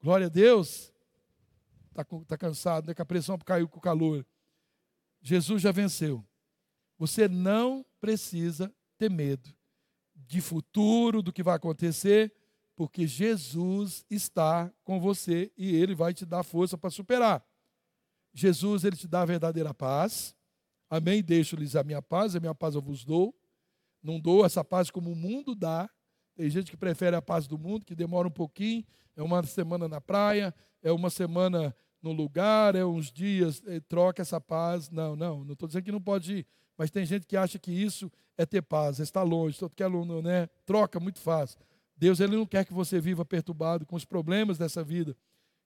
[0.00, 0.92] Glória a Deus.
[2.02, 2.94] Está tá cansado, né?
[2.94, 4.26] Que a pressão caiu com o calor.
[5.20, 6.24] Jesus já venceu.
[6.98, 9.54] Você não precisa ter medo
[10.14, 12.32] de futuro, do que vai acontecer,
[12.74, 17.44] porque Jesus está com você e ele vai te dar força para superar.
[18.32, 20.34] Jesus, ele te dá a verdadeira paz.
[20.90, 21.22] Amém?
[21.22, 23.34] Deixo-lhes a minha paz, a minha paz eu vos dou.
[24.02, 25.88] Não dou essa paz como o mundo dá.
[26.34, 28.84] Tem gente que prefere a paz do mundo, que demora um pouquinho,
[29.16, 31.74] é uma semana na praia, é uma semana
[32.08, 34.90] no lugar, é uns dias, é, troca essa paz.
[34.90, 36.46] Não, não, não estou dizendo que não pode ir,
[36.76, 40.22] mas tem gente que acha que isso é ter paz, está longe, todo que aluno,
[40.22, 40.48] né?
[40.64, 41.58] Troca muito fácil.
[41.96, 45.16] Deus ele não quer que você viva perturbado com os problemas dessa vida.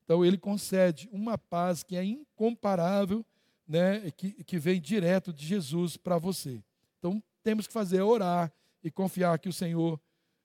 [0.04, 3.24] Então ele concede uma paz que é incomparável,
[3.68, 4.10] né?
[4.12, 6.62] Que, que vem direto de Jesus para você.
[6.98, 10.00] Então temos que fazer é orar e confiar que o Senhor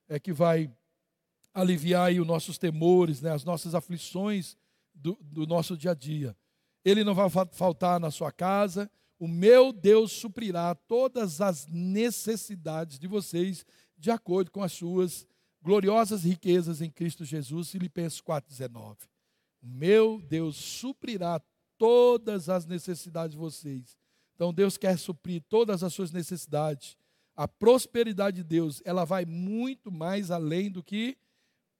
[0.09, 0.69] é que vai
[1.53, 3.31] aliviar aí os nossos temores, né?
[3.31, 4.57] As nossas aflições
[4.97, 6.35] do, do nosso dia a dia.
[6.83, 8.89] Ele não vai faltar na sua casa.
[9.19, 13.65] O meu Deus suprirá todas as necessidades de vocês
[13.97, 15.27] de acordo com as suas
[15.61, 17.71] gloriosas riquezas em Cristo Jesus.
[17.71, 18.97] Filipenses 4,19.
[19.61, 21.41] O meu Deus suprirá
[21.77, 23.97] todas as necessidades de vocês.
[24.35, 26.95] Então Deus quer suprir todas as suas necessidades.
[27.35, 31.17] A prosperidade de Deus, ela vai muito mais além do que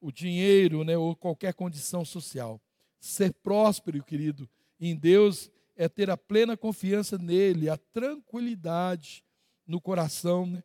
[0.00, 2.60] o dinheiro, né, ou qualquer condição social.
[3.00, 4.48] Ser próspero, querido,
[4.80, 9.24] em Deus é ter a plena confiança nele, a tranquilidade
[9.66, 10.62] no coração né,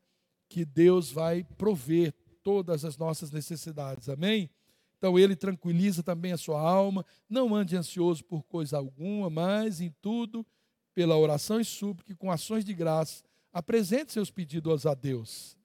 [0.49, 4.09] que Deus vai prover todas as nossas necessidades.
[4.09, 4.49] Amém?
[4.97, 9.93] Então ele tranquiliza também a sua alma, não ande ansioso por coisa alguma, mas em
[10.01, 10.45] tudo,
[10.93, 15.57] pela oração e súplica, com ações de graça, apresente seus pedidos a Deus.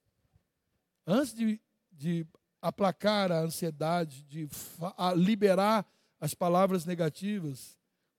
[1.07, 1.59] Antes de,
[1.91, 2.27] de
[2.61, 4.47] aplacar a ansiedade, de
[5.15, 5.89] liberar
[6.19, 7.77] as palavras negativas,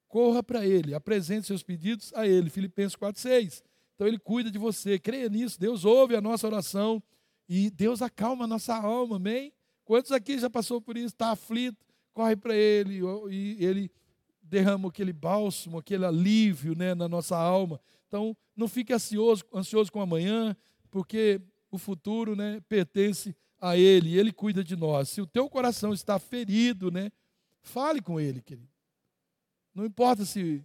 [0.09, 2.51] corra para Ele, apresente seus pedidos a Ele.
[2.51, 3.62] Filipenses 4,6.
[3.94, 5.59] Então Ele cuida de você, creia nisso.
[5.59, 7.03] Deus ouve a nossa oração
[7.48, 9.53] e Deus acalma a nossa alma, amém?
[9.84, 13.90] Quantos aqui já passou por isso, está aflito, corre para Ele e Ele
[14.42, 17.80] derrama aquele bálsamo, aquele alívio né, na nossa alma.
[18.09, 20.57] Então, não fique ansioso, ansioso com amanhã,
[20.90, 21.40] porque
[21.70, 25.09] o futuro né, pertence a Ele, Ele cuida de nós.
[25.09, 27.11] Se o teu coração está ferido, né,
[27.62, 28.68] Fale com ele, querido.
[29.74, 30.64] Não importa se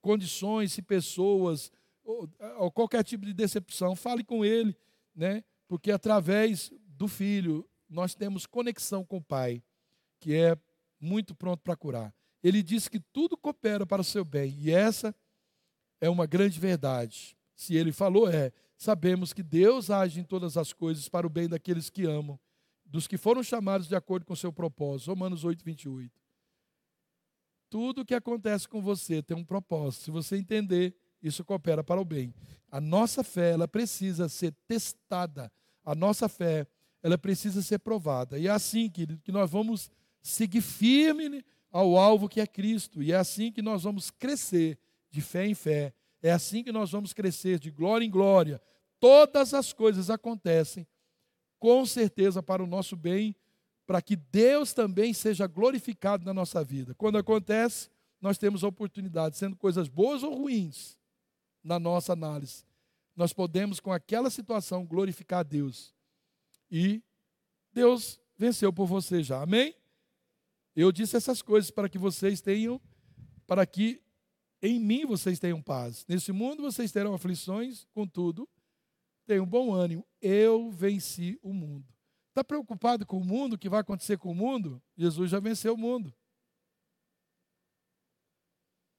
[0.00, 1.70] condições, se pessoas
[2.04, 2.28] ou,
[2.58, 4.76] ou qualquer tipo de decepção, fale com ele,
[5.14, 5.44] né?
[5.68, 9.62] Porque através do filho nós temos conexão com o Pai,
[10.18, 10.56] que é
[11.00, 12.14] muito pronto para curar.
[12.42, 15.14] Ele diz que tudo coopera para o seu bem, e essa
[16.00, 17.36] é uma grande verdade.
[17.54, 21.48] Se ele falou, é, sabemos que Deus age em todas as coisas para o bem
[21.48, 22.38] daqueles que amam,
[22.84, 25.08] dos que foram chamados de acordo com o seu propósito.
[25.08, 26.21] Romanos 8, 28.
[27.72, 30.04] Tudo que acontece com você tem um propósito.
[30.04, 32.34] Se você entender, isso coopera para o bem.
[32.70, 35.50] A nossa fé, ela precisa ser testada.
[35.82, 36.66] A nossa fé,
[37.02, 38.38] ela precisa ser provada.
[38.38, 43.02] E é assim, querido, que nós vamos seguir firme ao alvo que é Cristo.
[43.02, 44.78] E é assim que nós vamos crescer
[45.10, 45.94] de fé em fé.
[46.20, 48.60] É assim que nós vamos crescer de glória em glória.
[49.00, 50.86] Todas as coisas acontecem
[51.58, 53.34] com certeza para o nosso bem,
[53.86, 56.94] para que Deus também seja glorificado na nossa vida.
[56.94, 60.96] Quando acontece, nós temos oportunidade, sendo coisas boas ou ruins,
[61.62, 62.64] na nossa análise,
[63.14, 65.94] nós podemos, com aquela situação, glorificar a Deus.
[66.70, 67.02] E
[67.72, 69.42] Deus venceu por você já.
[69.42, 69.74] Amém?
[70.74, 72.80] Eu disse essas coisas para que vocês tenham,
[73.46, 74.02] para que
[74.62, 76.06] em mim vocês tenham paz.
[76.08, 78.48] Nesse mundo vocês terão aflições, contudo,
[79.26, 80.06] tenham bom ânimo.
[80.20, 81.91] Eu venci o mundo.
[82.32, 84.82] Está preocupado com o mundo, o que vai acontecer com o mundo?
[84.96, 86.14] Jesus já venceu o mundo.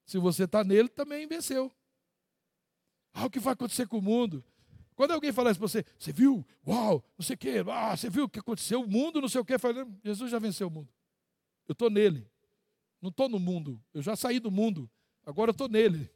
[0.06, 1.72] Se você está nele, também venceu.
[3.12, 4.46] Ah, o que vai acontecer com o mundo?
[4.94, 6.46] Quando alguém fala isso para você, você viu?
[6.68, 8.82] Uau, não sei o quê, ah, você viu o que aconteceu?
[8.82, 9.58] O mundo, não sei o quê.
[9.58, 10.90] Fala, Jesus já venceu o mundo.
[11.68, 12.30] Eu estou nele.
[13.02, 13.84] Não estou no mundo.
[13.96, 14.88] Eu já saí do mundo.
[15.26, 16.08] Agora eu estou nele.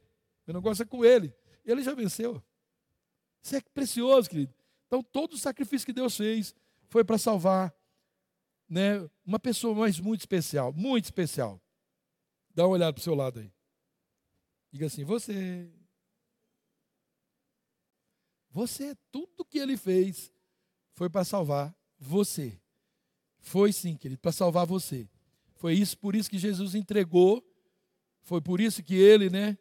[0.46, 1.34] Meu negócio é com ele.
[1.64, 2.40] Ele já venceu.
[3.42, 4.54] Isso é precioso, querido.
[4.86, 6.54] Então, todo o sacrifício que Deus fez
[6.88, 7.74] foi para salvar
[8.68, 11.60] né, uma pessoa mais muito especial, muito especial.
[12.54, 13.52] Dá uma olhada para o seu lado aí.
[14.70, 15.70] Diga assim: você.
[18.50, 20.32] Você, tudo que ele fez
[20.94, 22.60] foi para salvar você.
[23.38, 25.08] Foi sim, querido, para salvar você.
[25.54, 27.44] Foi isso, por isso que Jesus entregou.
[28.22, 29.56] Foi por isso que ele, né,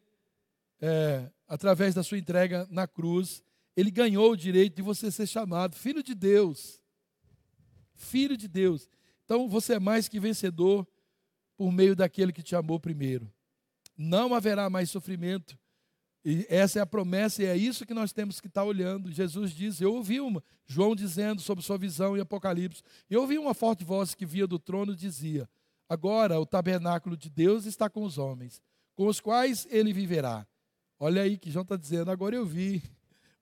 [0.81, 3.43] é, através da sua entrega na cruz,
[3.75, 6.81] ele ganhou o direito de você ser chamado filho de Deus.
[7.97, 8.89] Filho de Deus.
[9.25, 10.87] Então você é mais que vencedor
[11.57, 13.29] por meio daquele que te amou primeiro.
[13.97, 15.57] Não haverá mais sofrimento.
[16.23, 19.11] E essa é a promessa e é isso que nós temos que estar olhando.
[19.11, 22.83] Jesus diz: Eu ouvi uma, João dizendo sobre sua visão em Apocalipse.
[23.09, 25.49] Eu ouvi uma forte voz que via do trono dizia:
[25.89, 28.61] Agora o tabernáculo de Deus está com os homens,
[28.93, 30.45] com os quais ele viverá.
[30.99, 32.83] Olha aí que João está dizendo: Agora eu vi.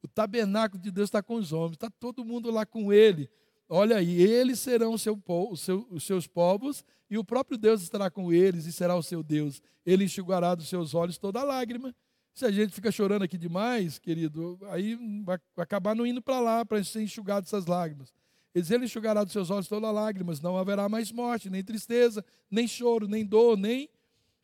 [0.01, 3.28] O tabernáculo de Deus está com os homens, está todo mundo lá com ele.
[3.68, 7.82] Olha aí, eles serão o seu, o seu, os seus povos e o próprio Deus
[7.82, 9.61] estará com eles e será o seu Deus.
[9.86, 11.93] Ele enxugará dos seus olhos toda lágrima.
[12.34, 16.66] Se a gente fica chorando aqui demais, querido, aí vai acabar não indo para lá
[16.66, 18.13] para ser enxugado essas lágrimas.
[18.53, 23.07] Ele enxugará dos seus olhos todas lágrimas, não haverá mais morte, nem tristeza, nem choro,
[23.07, 23.89] nem dor, nem...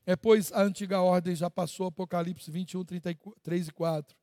[0.05, 4.17] É, pois a antiga ordem já passou, Apocalipse 21, 33 e 4.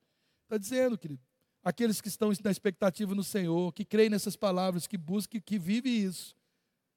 [0.44, 1.22] Está dizendo, querido,
[1.68, 5.98] aqueles que estão na expectativa no Senhor, que creem nessas palavras, que busquem, que vivem
[5.98, 6.34] isso,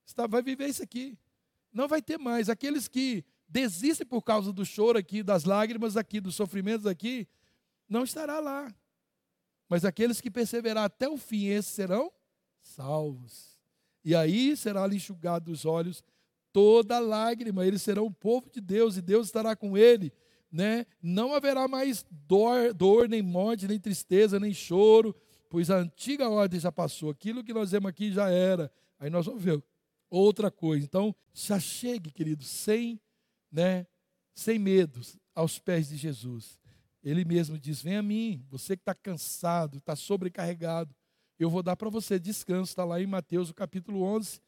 [0.06, 1.20] está, vai viver isso aqui.
[1.74, 2.48] Não vai ter mais.
[2.48, 7.28] Aqueles que desistem por causa do choro aqui, das lágrimas aqui, dos sofrimentos aqui,
[7.88, 8.74] não estará lá.
[9.68, 12.10] Mas aqueles que perseverar até o fim, esses serão
[12.62, 13.60] salvos.
[14.06, 16.02] E aí será lhe enxugado dos olhos
[16.54, 20.14] toda lágrima, eles serão o povo de Deus e Deus estará com ele
[20.52, 20.86] né?
[21.02, 25.16] Não haverá mais dor, dor, nem morte, nem tristeza, nem choro,
[25.50, 27.10] pois a antiga ordem já passou.
[27.10, 28.72] Aquilo que nós vemos aqui já era.
[29.00, 29.64] Aí nós vamos ver
[30.10, 30.86] outra coisa.
[30.86, 33.00] Então, já chegue, querido, sem,
[33.52, 33.88] né,
[34.36, 36.60] sem medos, aos pés de Jesus.
[37.02, 40.94] Ele mesmo diz: Vem a mim, você que está cansado, está sobrecarregado,
[41.40, 42.72] eu vou dar para você descanso.
[42.72, 44.40] Está lá em Mateus, o capítulo 11,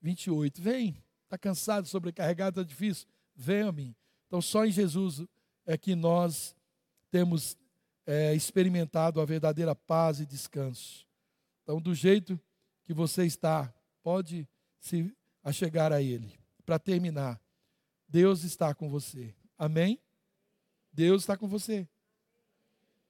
[0.00, 0.60] 28.
[0.60, 3.06] Vem, está cansado, sobrecarregado, está difícil?
[3.34, 3.94] Vem a mim.
[4.26, 5.24] Então, só em Jesus
[5.66, 6.54] é que nós
[7.10, 7.56] temos
[8.06, 11.06] é, experimentado a verdadeira paz e descanso.
[11.62, 12.40] Então, do jeito
[12.84, 14.48] que você está, pode
[14.80, 16.32] se achegar a Ele.
[16.64, 17.40] Para terminar,
[18.08, 19.34] Deus está com você.
[19.56, 20.00] Amém?
[20.92, 21.88] Deus está com você.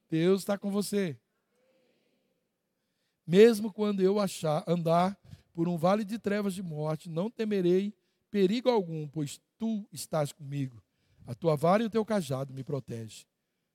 [0.09, 1.17] Deus está com você.
[3.25, 5.17] Mesmo quando eu achar, andar
[5.53, 7.93] por um vale de trevas de morte, não temerei
[8.29, 10.82] perigo algum, pois tu estás comigo.
[11.25, 13.25] A tua vara e o teu cajado me protege.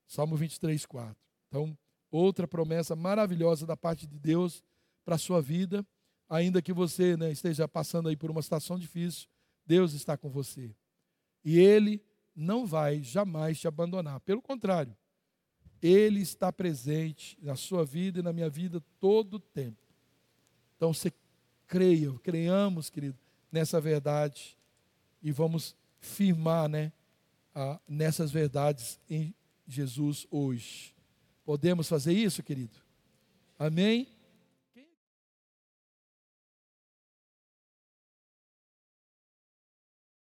[0.06, 1.16] Salmo 23, 4.
[1.48, 1.76] Então,
[2.10, 4.62] outra promessa maravilhosa da parte de Deus
[5.04, 5.86] para a sua vida,
[6.28, 9.28] ainda que você né, esteja passando aí por uma situação difícil,
[9.66, 10.74] Deus está com você.
[11.44, 12.02] E Ele
[12.34, 14.20] não vai jamais te abandonar.
[14.20, 14.96] Pelo contrário,
[15.82, 19.82] Ele está presente na sua vida e na minha vida todo o tempo.
[20.76, 21.12] Então, você
[21.66, 23.18] creia, creiamos, querido,
[23.50, 24.56] nessa verdade
[25.22, 26.92] e vamos firmar, né?
[27.60, 29.34] ah, nessas verdades em
[29.66, 30.94] Jesus hoje.
[31.44, 32.78] Podemos fazer isso, querido?
[33.58, 34.06] Amém?